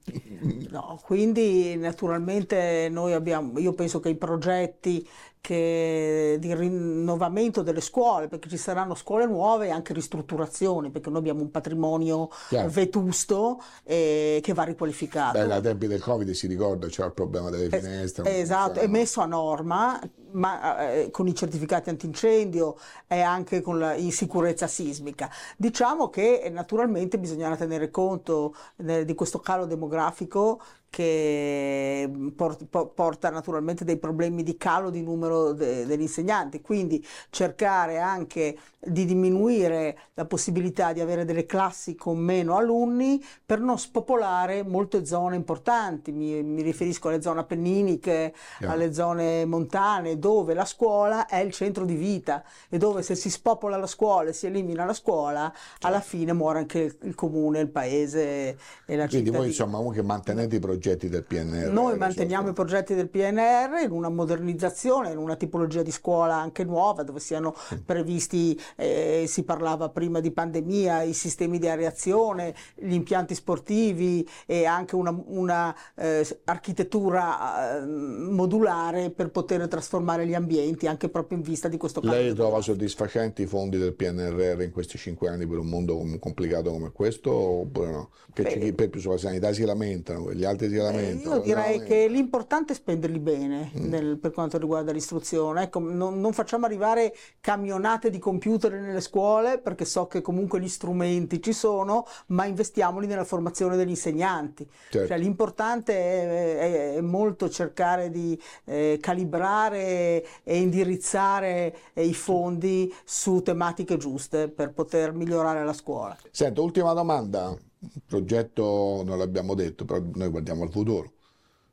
No, 0.70 1.00
quindi 1.04 1.76
naturalmente 1.76 2.88
noi 2.90 3.12
abbiamo, 3.12 3.58
io 3.58 3.72
penso 3.72 4.00
che 4.00 4.08
i 4.08 4.16
progetti 4.16 5.06
che- 5.40 6.36
di 6.38 6.54
rinnovamento 6.54 7.62
delle 7.62 7.80
scuole, 7.80 8.28
perché 8.28 8.48
ci 8.48 8.56
saranno 8.56 8.94
scuole 8.94 9.26
nuove 9.26 9.66
e 9.66 9.70
anche 9.70 9.92
ristrutturazioni, 9.92 10.90
perché 10.90 11.10
noi 11.10 11.18
abbiamo 11.18 11.40
un 11.42 11.50
patrimonio 11.50 12.28
Chiaro. 12.48 12.68
vetusto 12.70 13.60
eh, 13.84 14.38
che 14.40 14.52
va 14.54 14.62
riqualificato. 14.62 15.38
Beh, 15.38 15.52
ai 15.52 15.60
tempi 15.62 15.88
del 15.88 16.00
Covid 16.00 16.30
si 16.30 16.46
ricorda, 16.46 16.86
c'era 16.86 17.08
il 17.08 17.14
problema 17.14 17.50
delle 17.50 17.66
Es- 17.66 17.82
finestre. 17.84 18.22
non 18.22 18.32
Esatto, 18.40 18.80
è 18.80 18.86
messo 18.86 19.20
a 19.20 19.26
norma, 19.26 20.00
ma 20.32 20.90
eh, 20.90 21.10
con 21.10 21.26
i 21.26 21.34
certificati 21.34 21.90
antincendio 21.90 22.76
e 23.06 23.20
anche 23.20 23.60
con 23.60 23.78
la 23.78 23.96
sicurezza 24.10 24.66
sismica. 24.66 25.30
Diciamo 25.56 26.08
che 26.08 26.48
naturalmente 26.52 27.18
bisognerà 27.18 27.56
tenere 27.56 27.90
conto 27.90 28.54
eh, 28.76 29.04
di 29.04 29.14
questo 29.14 29.40
calo 29.40 29.66
demografico 29.66 30.60
che 30.92 32.10
por- 32.36 32.66
porta 32.94 33.30
naturalmente 33.30 33.82
dei 33.82 33.96
problemi 33.96 34.42
di 34.42 34.58
calo 34.58 34.90
di 34.90 35.02
numero 35.02 35.52
de- 35.52 35.86
degli 35.86 36.02
insegnanti, 36.02 36.60
quindi 36.60 37.02
cercare 37.30 37.98
anche 37.98 38.58
di 38.78 39.06
diminuire 39.06 39.96
la 40.14 40.26
possibilità 40.26 40.92
di 40.92 41.00
avere 41.00 41.24
delle 41.24 41.46
classi 41.46 41.94
con 41.94 42.18
meno 42.18 42.56
alunni 42.56 43.24
per 43.46 43.60
non 43.60 43.78
spopolare 43.78 44.62
molte 44.64 45.06
zone 45.06 45.34
importanti, 45.36 46.12
mi, 46.12 46.42
mi 46.42 46.60
riferisco 46.62 47.08
alle 47.08 47.22
zone 47.22 47.40
appenniniche, 47.40 48.34
Chiaro. 48.58 48.72
alle 48.74 48.92
zone 48.92 49.46
montane, 49.46 50.18
dove 50.18 50.52
la 50.52 50.64
scuola 50.66 51.26
è 51.26 51.38
il 51.38 51.52
centro 51.52 51.84
di 51.86 51.94
vita 51.94 52.44
e 52.68 52.76
dove 52.76 53.02
se 53.02 53.14
si 53.14 53.30
spopola 53.30 53.76
la 53.78 53.86
scuola 53.86 54.28
e 54.30 54.32
si 54.34 54.46
elimina 54.46 54.84
la 54.84 54.92
scuola, 54.94 55.50
alla 55.80 56.00
fine 56.00 56.32
muore 56.34 56.58
anche 56.58 56.78
il, 56.80 56.96
il 57.02 57.14
comune, 57.14 57.60
il 57.60 57.70
paese 57.70 58.58
e 58.84 58.96
la 58.96 59.06
Quindi 59.06 59.30
cittadina. 59.30 59.38
voi 59.38 59.46
insomma 59.46 59.76
comunque 59.78 60.02
mantenete 60.02 60.56
i 60.56 60.58
progetti 60.58 60.81
del 60.90 61.24
PNR. 61.24 61.70
Noi 61.70 61.96
manteniamo 61.96 62.48
i 62.48 62.52
progetti 62.52 62.94
del 62.94 63.08
PNR 63.08 63.82
in 63.84 63.90
una 63.90 64.08
modernizzazione, 64.08 65.10
in 65.10 65.18
una 65.18 65.36
tipologia 65.36 65.82
di 65.82 65.90
scuola 65.90 66.34
anche 66.34 66.64
nuova, 66.64 67.02
dove 67.02 67.20
siano 67.20 67.54
previsti, 67.84 68.58
eh, 68.76 69.24
si 69.26 69.44
parlava 69.44 69.88
prima 69.88 70.20
di 70.20 70.30
pandemia, 70.30 71.02
i 71.02 71.12
sistemi 71.12 71.58
di 71.58 71.68
areazione, 71.68 72.54
gli 72.74 72.92
impianti 72.92 73.34
sportivi 73.34 74.28
e 74.46 74.64
anche 74.64 74.96
una, 74.96 75.16
una, 75.26 75.74
eh, 75.94 76.26
architettura 76.44 77.80
eh, 77.80 77.86
modulare 77.86 79.10
per 79.10 79.30
poter 79.30 79.68
trasformare 79.68 80.26
gli 80.26 80.34
ambienti 80.34 80.86
anche 80.86 81.08
proprio 81.08 81.38
in 81.38 81.44
vista 81.44 81.68
di 81.68 81.76
questo 81.76 82.00
Lei 82.00 82.10
cambio. 82.10 82.34
trova 82.34 82.60
soddisfacenti 82.60 83.42
i 83.42 83.46
fondi 83.46 83.78
del 83.78 83.94
PNRR 83.94 84.62
in 84.62 84.70
questi 84.70 84.98
cinque 84.98 85.28
anni 85.28 85.46
per 85.46 85.58
un 85.58 85.66
mondo 85.66 85.96
com- 85.96 86.18
complicato 86.18 86.70
come 86.70 86.90
questo 86.92 87.32
oppure 87.32 87.90
no? 87.90 88.10
Chi 88.32 88.72
per 88.72 88.88
più 88.88 89.00
sulla 89.00 89.18
sanità 89.18 89.52
si 89.52 89.64
lamentano, 89.64 90.32
gli 90.32 90.44
altri 90.44 90.68
si 90.72 90.78
Eh, 90.78 90.82
lamentano. 90.82 91.34
Io 91.36 91.40
direi 91.42 91.78
no? 91.78 91.84
che 91.84 92.08
l'importante 92.08 92.72
è 92.72 92.76
spenderli 92.76 93.18
bene 93.18 93.70
Mm. 93.78 93.88
nel- 93.88 94.18
per 94.18 94.30
quanto 94.32 94.58
riguarda 94.58 94.92
l'istruzione. 94.92 95.62
Ecco, 95.64 95.78
non, 95.80 96.20
non 96.20 96.32
facciamo 96.32 96.66
arrivare 96.66 97.14
camionate 97.40 98.10
di 98.10 98.18
computer 98.18 98.72
nelle 98.72 99.00
scuole 99.00 99.58
perché 99.58 99.84
so 99.84 100.06
che 100.06 100.20
comunque 100.20 100.60
gli 100.60 100.68
strumenti 100.68 101.40
ci 101.42 101.52
sono, 101.52 102.06
ma 102.28 102.44
investiamoli 102.46 103.06
nella 103.06 103.24
formazione 103.24 103.76
degli 103.76 103.90
insegnanti. 103.90 104.68
Certo. 104.90 105.08
Cioè, 105.08 105.18
l'importante 105.18 105.92
è, 105.94 106.58
è- 106.58 106.94
è 106.96 107.00
molto 107.00 107.48
cercare 107.48 108.10
di 108.10 108.40
eh, 108.64 108.98
calibrare 109.00 110.24
e 110.42 110.58
indirizzare 110.58 111.74
eh, 111.94 112.04
i 112.04 112.14
fondi 112.14 112.92
su 113.04 113.42
tematiche 113.42 113.96
giuste 113.96 114.48
per 114.48 114.72
poter 114.72 115.12
migliorare 115.12 115.64
la 115.64 115.72
scuola. 115.72 116.16
Sento, 116.30 116.62
ultima 116.62 116.92
domanda. 116.92 117.54
Il 117.82 118.02
progetto 118.06 119.02
non 119.04 119.18
l'abbiamo 119.18 119.54
detto, 119.54 119.84
però 119.84 120.00
noi 120.14 120.28
guardiamo 120.28 120.62
al 120.62 120.70
futuro. 120.70 121.12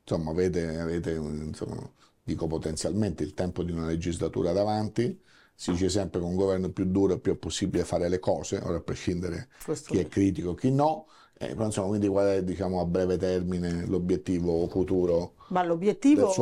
Insomma, 0.02 0.30
avete, 0.32 0.78
avete, 0.78 1.12
insomma, 1.12 1.88
dico 2.22 2.46
potenzialmente 2.46 3.22
il 3.22 3.34
tempo 3.34 3.62
di 3.62 3.72
una 3.72 3.86
legislatura 3.86 4.52
davanti. 4.52 5.20
Si 5.54 5.72
dice 5.72 5.88
sempre 5.88 6.20
che 6.20 6.26
un 6.26 6.34
governo 6.36 6.70
più 6.70 6.86
duro 6.86 7.14
è 7.14 7.18
più 7.20 7.38
possibile 7.38 7.84
fare 7.84 8.08
le 8.08 8.18
cose, 8.18 8.56
ora 8.58 8.78
a 8.78 8.80
prescindere 8.80 9.48
Questo 9.62 9.92
chi 9.92 9.98
è 9.98 10.08
critico, 10.08 10.54
chi 10.54 10.70
no. 10.70 11.06
Eh, 11.38 11.48
però 11.48 11.66
insomma, 11.66 11.88
quindi 11.88 12.08
qual 12.08 12.26
è 12.26 12.42
diciamo, 12.44 12.80
a 12.80 12.86
breve 12.86 13.16
termine 13.16 13.86
l'obiettivo 13.86 14.66
futuro 14.68 15.34
Ma 15.50 15.64
l'obiettivo, 15.64 16.32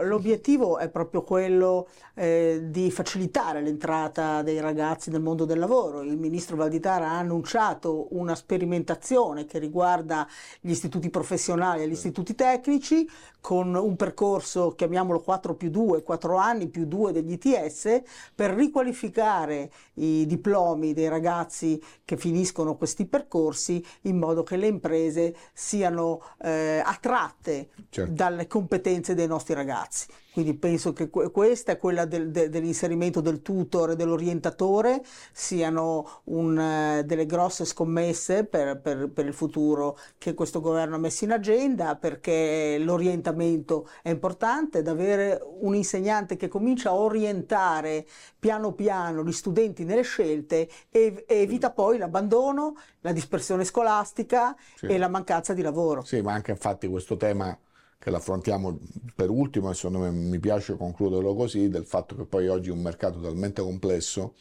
l'obiettivo 0.00 0.78
è 0.78 0.88
proprio 0.88 1.22
quello 1.22 1.88
eh, 2.14 2.60
di 2.64 2.90
facilitare 2.90 3.60
l'entrata 3.60 4.42
dei 4.42 4.60
ragazzi 4.60 5.10
nel 5.10 5.22
mondo 5.22 5.44
del 5.44 5.58
lavoro. 5.58 6.02
Il 6.02 6.18
ministro 6.18 6.56
Valditara 6.56 7.08
ha 7.10 7.18
annunciato 7.18 8.08
una 8.10 8.34
sperimentazione 8.34 9.46
che 9.46 9.58
riguarda 9.58 10.26
gli 10.60 10.70
istituti 10.70 11.08
professionali 11.08 11.82
e 11.82 11.88
gli 11.88 11.92
istituti 11.92 12.34
tecnici 12.34 13.08
con 13.40 13.74
un 13.74 13.96
percorso, 13.96 14.74
chiamiamolo 14.74 15.20
4 15.20 15.54
più 15.54 15.70
2, 15.70 16.02
4 16.02 16.36
anni 16.36 16.68
più 16.68 16.86
2 16.86 17.12
degli 17.12 17.32
ITS, 17.32 18.02
per 18.34 18.52
riqualificare 18.52 19.70
i 19.94 20.26
diplomi 20.26 20.92
dei 20.92 21.08
ragazzi 21.08 21.82
che 22.04 22.16
finiscono 22.16 22.76
questi 22.76 23.04
percorsi 23.06 23.84
in 24.02 24.18
modo 24.18 24.42
che 24.42 24.56
le 24.56 24.68
imprese 24.68 25.34
siano 25.52 26.22
eh, 26.40 26.80
attratte 26.84 27.70
Certo. 27.88 28.12
Dalle 28.32 28.46
competenze 28.46 29.14
dei 29.14 29.26
nostri 29.26 29.54
ragazzi. 29.54 30.06
Quindi 30.32 30.54
penso 30.54 30.92
che 30.94 31.10
que- 31.10 31.30
questa 31.30 31.72
e 31.72 31.76
quella 31.76 32.06
del- 32.06 32.30
de- 32.30 32.48
dell'inserimento 32.48 33.20
del 33.20 33.42
tutor 33.42 33.90
e 33.90 33.96
dell'orientatore 33.96 35.02
siano 35.32 36.22
un, 36.24 36.58
eh, 36.58 37.02
delle 37.04 37.26
grosse 37.26 37.64
scommesse 37.66 38.44
per, 38.44 38.80
per- 38.80 39.10
per 39.10 39.26
il 39.26 39.34
futuro 39.34 39.98
che 40.16 40.32
questo 40.32 40.60
governo 40.60 40.94
ha 40.94 40.98
messo 40.98 41.24
in 41.24 41.32
agenda 41.32 41.96
perché 41.96 42.78
l'orientamento 42.78 43.88
è 44.02 44.08
importante 44.08 44.78
ed 44.78 44.88
avere 44.88 45.38
un 45.60 45.74
insegnante 45.74 46.36
che 46.36 46.48
comincia 46.48 46.90
a 46.90 46.94
orientare 46.94 48.06
piano 48.38 48.72
piano 48.72 49.22
gli 49.24 49.32
studenti 49.32 49.84
nelle 49.84 50.02
scelte 50.02 50.68
e 50.90 51.24
e 51.26 51.40
evita 51.40 51.70
poi 51.72 51.98
l'abbandono, 51.98 52.74
la 53.00 53.12
dispersione 53.12 53.64
scolastica 53.64 54.56
Sì. 54.76 54.86
e 54.86 54.96
la 54.98 55.08
mancanza 55.08 55.52
di 55.52 55.60
lavoro. 55.62 56.02
Sì, 56.04 56.20
ma 56.22 56.32
anche 56.32 56.52
infatti 56.52 56.86
questo 56.88 57.16
tema 57.16 57.56
che 58.02 58.10
l'affrontiamo 58.10 58.80
per 59.14 59.30
ultimo 59.30 59.70
e 59.70 59.74
secondo 59.74 60.00
me 60.00 60.10
mi 60.10 60.40
piace 60.40 60.76
concluderlo 60.76 61.36
così, 61.36 61.68
del 61.68 61.84
fatto 61.86 62.16
che 62.16 62.24
poi 62.24 62.48
oggi 62.48 62.70
è 62.70 62.72
un 62.72 62.80
mercato 62.82 63.20
talmente 63.20 63.62
complesso 63.62 64.34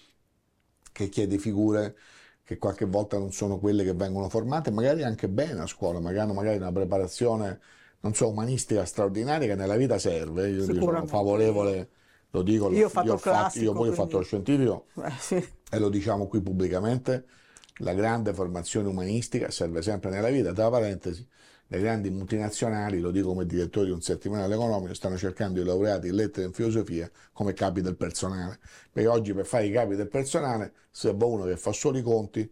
che 0.91 1.09
chiede 1.09 1.37
figure 1.37 1.95
che 2.43 2.57
qualche 2.57 2.85
volta 2.85 3.19
non 3.19 3.31
sono 3.31 3.59
quelle 3.59 3.83
che 3.83 3.93
vengono 3.93 4.29
formate, 4.29 4.71
magari 4.71 5.03
anche 5.03 5.29
bene 5.29 5.59
a 5.61 5.67
scuola, 5.67 5.99
magari 5.99 6.21
hanno 6.23 6.33
magari 6.33 6.57
una 6.57 6.71
preparazione, 6.71 7.59
non 7.99 8.15
so, 8.15 8.29
umanistica 8.29 8.83
straordinaria 8.83 9.47
che 9.49 9.55
nella 9.55 9.75
vita 9.75 9.99
serve. 9.99 10.49
Io 10.49 10.63
sono 10.63 11.05
favorevole, 11.05 11.89
lo 12.31 12.41
dico, 12.41 12.71
Io 12.71 12.87
ho 12.87 12.89
fatto 12.89 13.15
fatto- 13.15 13.29
classico, 13.29 13.65
io 13.65 13.73
poi 13.73 13.89
ho 13.89 13.93
fatto 13.93 14.17
lo 14.17 14.25
quindi- 14.25 14.25
scientifico, 14.25 14.85
Eh, 15.03 15.11
sì. 15.19 15.35
e 15.69 15.77
lo 15.79 15.89
diciamo 15.89 16.25
qui 16.27 16.41
pubblicamente, 16.41 17.25
la 17.77 17.93
grande 17.93 18.33
formazione 18.33 18.87
umanistica 18.87 19.51
serve 19.51 19.83
sempre 19.83 20.09
nella 20.09 20.29
vita. 20.29 20.51
Tra 20.51 20.67
parentesi, 20.71 21.25
le 21.71 21.79
grandi 21.79 22.09
multinazionali, 22.09 22.99
lo 22.99 23.11
dico 23.11 23.29
come 23.29 23.45
direttore 23.45 23.85
di 23.85 23.91
un 23.93 24.01
settimanale 24.01 24.55
economico, 24.55 24.93
stanno 24.93 25.15
cercando 25.15 25.61
i 25.61 25.63
laureati 25.63 26.07
in 26.07 26.15
lettere 26.15 26.43
e 26.43 26.47
in 26.47 26.53
filosofia 26.53 27.09
come 27.31 27.53
capi 27.53 27.79
del 27.79 27.95
personale. 27.95 28.59
Perché 28.91 29.07
oggi 29.07 29.33
per 29.33 29.45
fare 29.45 29.67
i 29.67 29.71
capi 29.71 29.95
del 29.95 30.09
personale 30.09 30.73
serve 30.91 31.23
uno 31.23 31.45
che 31.45 31.55
fa 31.55 31.71
solo 31.71 31.97
i 31.97 32.01
conti 32.01 32.51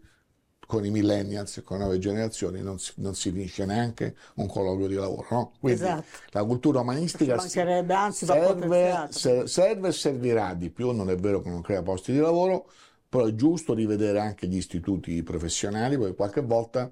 con 0.66 0.86
i 0.86 0.90
millennials, 0.90 1.62
con 1.66 1.80
le 1.80 1.84
nuove 1.84 2.00
generazioni, 2.00 2.62
non 2.62 2.80
si, 2.80 2.94
non 2.98 3.14
si 3.14 3.30
finisce 3.32 3.66
neanche 3.66 4.16
un 4.36 4.48
colloquio 4.48 4.88
di 4.88 4.96
lavoro. 4.96 5.28
No? 5.32 5.52
Quindi 5.60 5.82
Esatto. 5.82 6.06
la 6.30 6.44
cultura 6.46 6.80
umanistica 6.80 7.34
anzi, 7.34 8.26
serve, 8.26 9.08
ser- 9.10 9.48
serve 9.50 9.88
e 9.90 9.92
servirà 9.92 10.54
di 10.54 10.70
più, 10.70 10.92
non 10.92 11.10
è 11.10 11.18
vero 11.18 11.42
che 11.42 11.50
non 11.50 11.62
crea 11.62 11.84
posti 11.84 12.14
di 12.14 12.20
lavoro, 12.20 12.70
però 13.10 13.26
è 13.26 13.36
giusto 13.36 13.74
rivedere 13.74 14.20
anche 14.20 14.48
gli 14.48 14.56
istituti 14.56 15.22
professionali, 15.24 15.98
perché 15.98 16.16
qualche 16.16 16.42
volta 16.42 16.90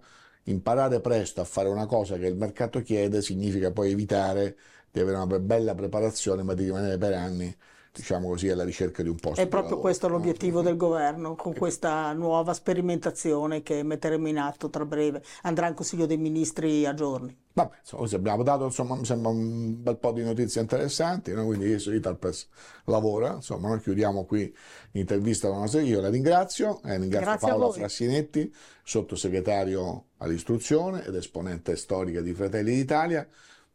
imparare 0.47 0.99
presto 1.01 1.41
a 1.41 1.45
fare 1.45 1.69
una 1.69 1.85
cosa 1.85 2.17
che 2.17 2.27
il 2.27 2.35
mercato 2.35 2.81
chiede 2.81 3.21
significa 3.21 3.71
poi 3.71 3.91
evitare 3.91 4.57
di 4.91 4.99
avere 4.99 5.17
una 5.17 5.27
be- 5.27 5.39
bella 5.39 5.75
preparazione, 5.75 6.43
ma 6.43 6.53
di 6.53 6.65
rimanere 6.65 6.97
per 6.97 7.13
anni, 7.13 7.55
diciamo 7.97 8.29
così, 8.29 8.49
alla 8.49 8.63
ricerca 8.63 9.01
di 9.01 9.09
un 9.09 9.15
posto. 9.15 9.41
È 9.41 9.47
proprio 9.47 9.79
questo 9.79 10.07
l'obiettivo 10.07 10.61
del 10.61 10.77
governo 10.77 11.35
con 11.35 11.53
questa 11.53 12.13
nuova 12.13 12.53
sperimentazione 12.53 13.63
che 13.63 13.81
metteremo 13.81 14.27
in 14.27 14.37
atto 14.37 14.69
tra 14.69 14.85
breve. 14.85 15.23
Andrà 15.41 15.67
in 15.67 15.73
Consiglio 15.73 16.05
dei 16.05 16.17
Ministri 16.17 16.85
a 16.85 16.93
giorni. 16.93 17.35
Vabbè, 17.53 17.77
insomma, 17.79 18.07
abbiamo 18.13 18.43
dato 18.43 18.65
insomma, 18.65 18.95
mi 18.95 19.05
sembra 19.05 19.31
un 19.31 19.81
bel 19.81 19.97
po' 19.97 20.11
di 20.11 20.23
notizie 20.23 20.61
interessanti, 20.61 21.33
no? 21.33 21.43
quindi 21.45 21.65
adesso 21.65 21.91
Italpress 21.91 22.47
lavora, 22.85 23.33
insomma, 23.33 23.69
noi 23.69 23.79
chiudiamo 23.79 24.25
qui 24.25 24.55
l'intervista 24.91 25.47
con 25.47 25.61
nostra, 25.61 25.81
io 25.81 25.99
la 25.99 26.09
ringrazio, 26.09 26.79
eh, 26.83 26.99
ringrazio 26.99 27.31
Grazie 27.31 27.47
Paola. 27.47 27.71
Frassinetti, 27.71 28.53
sottosegretario 28.83 30.05
all'istruzione 30.17 31.03
ed 31.03 31.15
esponente 31.15 31.75
storica 31.75 32.21
di 32.21 32.33
Fratelli 32.35 32.75
d'Italia. 32.75 33.27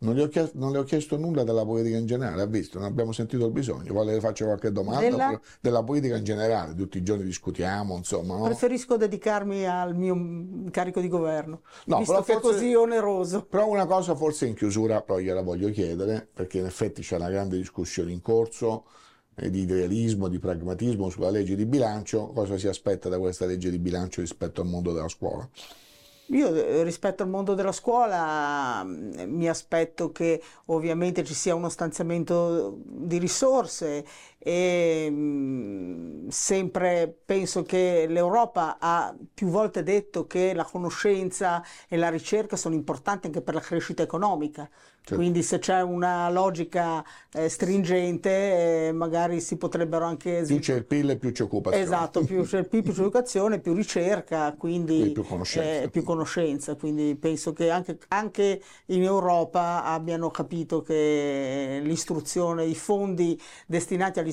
Non 0.03 0.15
le, 0.15 0.23
ho 0.23 0.29
chiesto, 0.29 0.59
non 0.59 0.73
le 0.73 0.79
ho 0.79 0.83
chiesto 0.83 1.17
nulla 1.17 1.45
della 1.45 1.65
politica 1.65 1.97
in 1.97 2.07
generale, 2.07 2.43
ha 2.43 2.47
visto, 2.47 2.79
non 2.79 2.89
abbiamo 2.89 3.13
sentito 3.13 3.47
il 3.47 3.53
bisogno. 3.53 3.93
Vuole 3.93 4.19
faccia 4.21 4.45
qualche 4.45 4.73
domanda? 4.73 5.01
Della? 5.01 5.41
Della 5.61 5.83
politica 5.85 6.17
in 6.17 6.25
generale, 6.25 6.75
tutti 6.75 6.99
i 6.99 7.03
giorni 7.03 7.23
discutiamo, 7.23 7.97
insomma. 7.97 8.37
no? 8.37 8.45
Preferisco 8.45 8.97
dedicarmi 8.97 9.65
al 9.65 9.97
mio 9.97 10.15
incarico 10.15 11.01
di 11.01 11.09
governo, 11.09 11.63
No, 11.87 11.99
visto 11.99 12.21
che 12.23 12.35
è 12.35 12.41
così 12.41 12.75
oneroso. 12.75 13.45
Però 13.45 13.69
una 13.69 13.87
cosa 13.87 14.17
forse 14.17 14.47
in 14.47 14.55
chiusura, 14.55 15.03
però 15.03 15.21
gliela 15.21 15.43
voglio 15.43 15.71
chiedere, 15.71 16.29
perché 16.33 16.59
in 16.59 16.67
effetti 16.67 17.03
c'è 17.03 17.17
una 17.17 17.31
grande 17.31 17.57
discussione 17.57 18.11
in 18.11 18.21
corso 18.21 18.87
eh, 19.37 19.51
di 19.51 19.61
idealismo, 19.61 20.27
di 20.27 20.39
pragmatismo 20.39 21.11
sulla 21.11 21.31
legge 21.31 21.55
di 21.55 21.65
bilancio. 21.65 22.27
Cosa 22.35 22.59
si 22.59 22.67
aspetta 22.67 23.09
da 23.09 23.19
questa 23.19 23.47
legge 23.47 23.71
di 23.71 23.79
bilancio 23.79 24.21
rispetto 24.21 24.61
al 24.61 24.67
mondo 24.67 24.93
della 24.93 25.09
scuola? 25.09 25.49
Io 26.33 26.55
eh, 26.55 26.83
rispetto 26.83 27.23
al 27.23 27.29
mondo 27.29 27.55
della 27.55 27.73
scuola 27.73 28.83
mm, 28.85 29.13
mi 29.27 29.49
aspetto 29.49 30.13
che 30.13 30.43
ovviamente 30.67 31.25
ci 31.25 31.35
sia 31.35 31.55
uno 31.55 31.69
stanziamento 31.69 32.79
di 32.85 33.19
risorse 33.19 34.05
e 34.45 35.09
mh, 35.11 36.29
sempre 36.29 37.15
penso 37.25 37.63
che 37.63 38.07
l'Europa 38.09 38.77
ha 38.81 39.15
più 39.33 39.49
volte 39.49 39.83
detto 39.83 40.27
che 40.27 40.53
la 40.55 40.65
conoscenza 40.65 41.63
e 41.89 41.97
la 41.97 42.09
ricerca 42.11 42.57
sono 42.57 42.75
importanti 42.75 43.27
anche 43.27 43.41
per 43.43 43.55
la 43.55 43.61
crescita 43.61 44.03
economica. 44.03 44.69
Certo. 45.05 45.17
Quindi 45.17 45.43
se 45.43 45.59
c'è 45.59 45.83
una 45.83 46.31
logica 46.31 47.05
eh, 47.33 47.49
stringente 47.49 48.89
eh, 48.89 48.93
magari 48.93 49.41
si 49.41 49.57
potrebbero 49.57 50.05
anche 50.05 50.45
Più 50.47 50.59
c'è 50.61 50.77
il 50.77 50.85
PIL 50.87 51.11
e 51.11 51.17
più 51.19 51.33
c'è 51.33 51.43
occupazione. 51.43 51.85
Esatto, 51.85 52.23
più 52.25 52.43
c'è 52.45 52.59
il 52.59 52.69
PIL, 52.69 52.83
più 52.83 52.93
c'è 52.93 53.01
educazione, 53.01 53.59
più 53.61 53.75
ricerca, 53.75 54.55
quindi 54.57 54.95
Quindi 54.95 55.13
più 55.13 55.25
conoscenza. 55.25 55.83
eh, 55.83 55.89
più 55.91 56.03
conoscenza. 56.05 56.77
Quindi 56.77 57.17
penso 57.17 57.53
che 57.53 57.69
anche, 57.71 57.99
anche 58.09 58.63
in 58.87 59.03
Europa 59.03 59.83
abbiano 59.85 60.31
capito 60.31 60.83
che 60.83 61.81
l'istruzione, 61.83 62.65
i 62.65 62.75
fondi 62.77 63.39
destinati 63.67 64.19
all'istruzione 64.21 64.31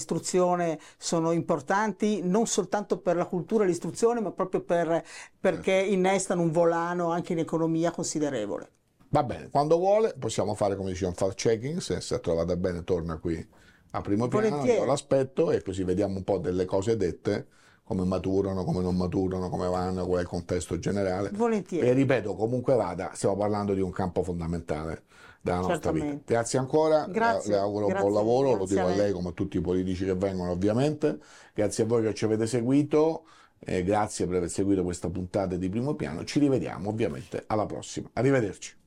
sono 0.98 1.32
importanti 1.32 2.22
non 2.24 2.48
soltanto 2.48 3.00
per 3.00 3.16
la 3.16 3.26
cultura 3.26 3.64
e 3.64 3.68
l'istruzione, 3.68 4.20
ma 4.20 4.32
proprio 4.32 4.62
per- 4.62 5.04
perché 5.40 5.74
innestano 5.74 6.42
un 6.42 6.52
volano 6.52 7.12
anche 7.12 7.34
in 7.34 7.40
economia 7.40 7.92
considerevole. 7.92 8.72
Va 9.10 9.24
bene, 9.24 9.50
quando 9.50 9.78
vuole 9.78 10.14
possiamo 10.18 10.54
fare 10.54 10.76
come 10.76 10.92
diciamo 10.92 11.10
un 11.12 11.16
fact 11.16 11.36
checking, 11.36 11.80
se 11.80 12.00
si 12.00 12.14
è 12.14 12.20
trovata 12.20 12.56
bene 12.56 12.84
torna 12.84 13.18
qui 13.18 13.44
a 13.92 14.02
primo 14.02 14.28
piano, 14.28 14.50
Volentieri. 14.50 14.80
io 14.80 14.86
l'aspetto 14.86 15.50
e 15.50 15.64
così 15.64 15.84
vediamo 15.84 16.18
un 16.18 16.24
po' 16.24 16.38
delle 16.38 16.66
cose 16.66 16.96
dette, 16.96 17.48
come 17.84 18.04
maturano, 18.04 18.64
come 18.64 18.84
non 18.84 18.96
maturano, 18.96 19.50
come 19.50 19.68
vanno, 19.68 20.06
qual 20.06 20.20
è 20.20 20.22
il 20.22 20.28
contesto 20.28 20.78
generale. 20.78 21.32
Volentieri. 21.34 21.88
E 21.88 21.94
ripeto, 21.94 22.36
comunque 22.36 22.76
vada, 22.76 23.12
stiamo 23.16 23.36
parlando 23.36 23.74
di 23.74 23.82
un 23.82 23.92
campo 23.92 24.22
fondamentale 24.22 25.06
della 25.42 25.60
nostra 25.60 25.92
vita. 25.92 26.20
Grazie 26.26 26.60
ancora, 26.60 27.06
le- 27.06 27.14
Grazie, 27.14 27.52
le 27.52 27.58
auguro 27.60 27.88
grazie, 27.88 28.04
buon 28.04 28.14
lavoro, 28.16 28.56
lo 28.56 28.66
dico 28.66 28.82
a 28.82 28.86
lei. 28.88 28.98
lei 28.98 29.12
come 29.12 29.30
a 29.30 29.32
tutti 29.32 29.58
i 29.58 29.62
politici 29.62 30.06
che 30.06 30.16
vengono 30.16 30.52
ovviamente, 30.52 31.20
grazie 31.54 31.84
a 31.84 31.88
voi 31.88 32.04
che 32.04 32.14
ci 32.14 32.26
avete 32.26 32.46
seguito, 32.48 33.24
e 33.60 33.84
grazie 33.84 34.26
per 34.26 34.38
aver 34.38 34.50
seguito 34.50 34.84
questa 34.84 35.10
puntata 35.10 35.56
di 35.56 35.70
primo 35.70 35.94
piano, 35.96 36.24
ci 36.24 36.40
rivediamo 36.40 36.90
ovviamente 36.90 37.44
alla 37.48 37.66
prossima, 37.66 38.10
arrivederci. 38.14 38.78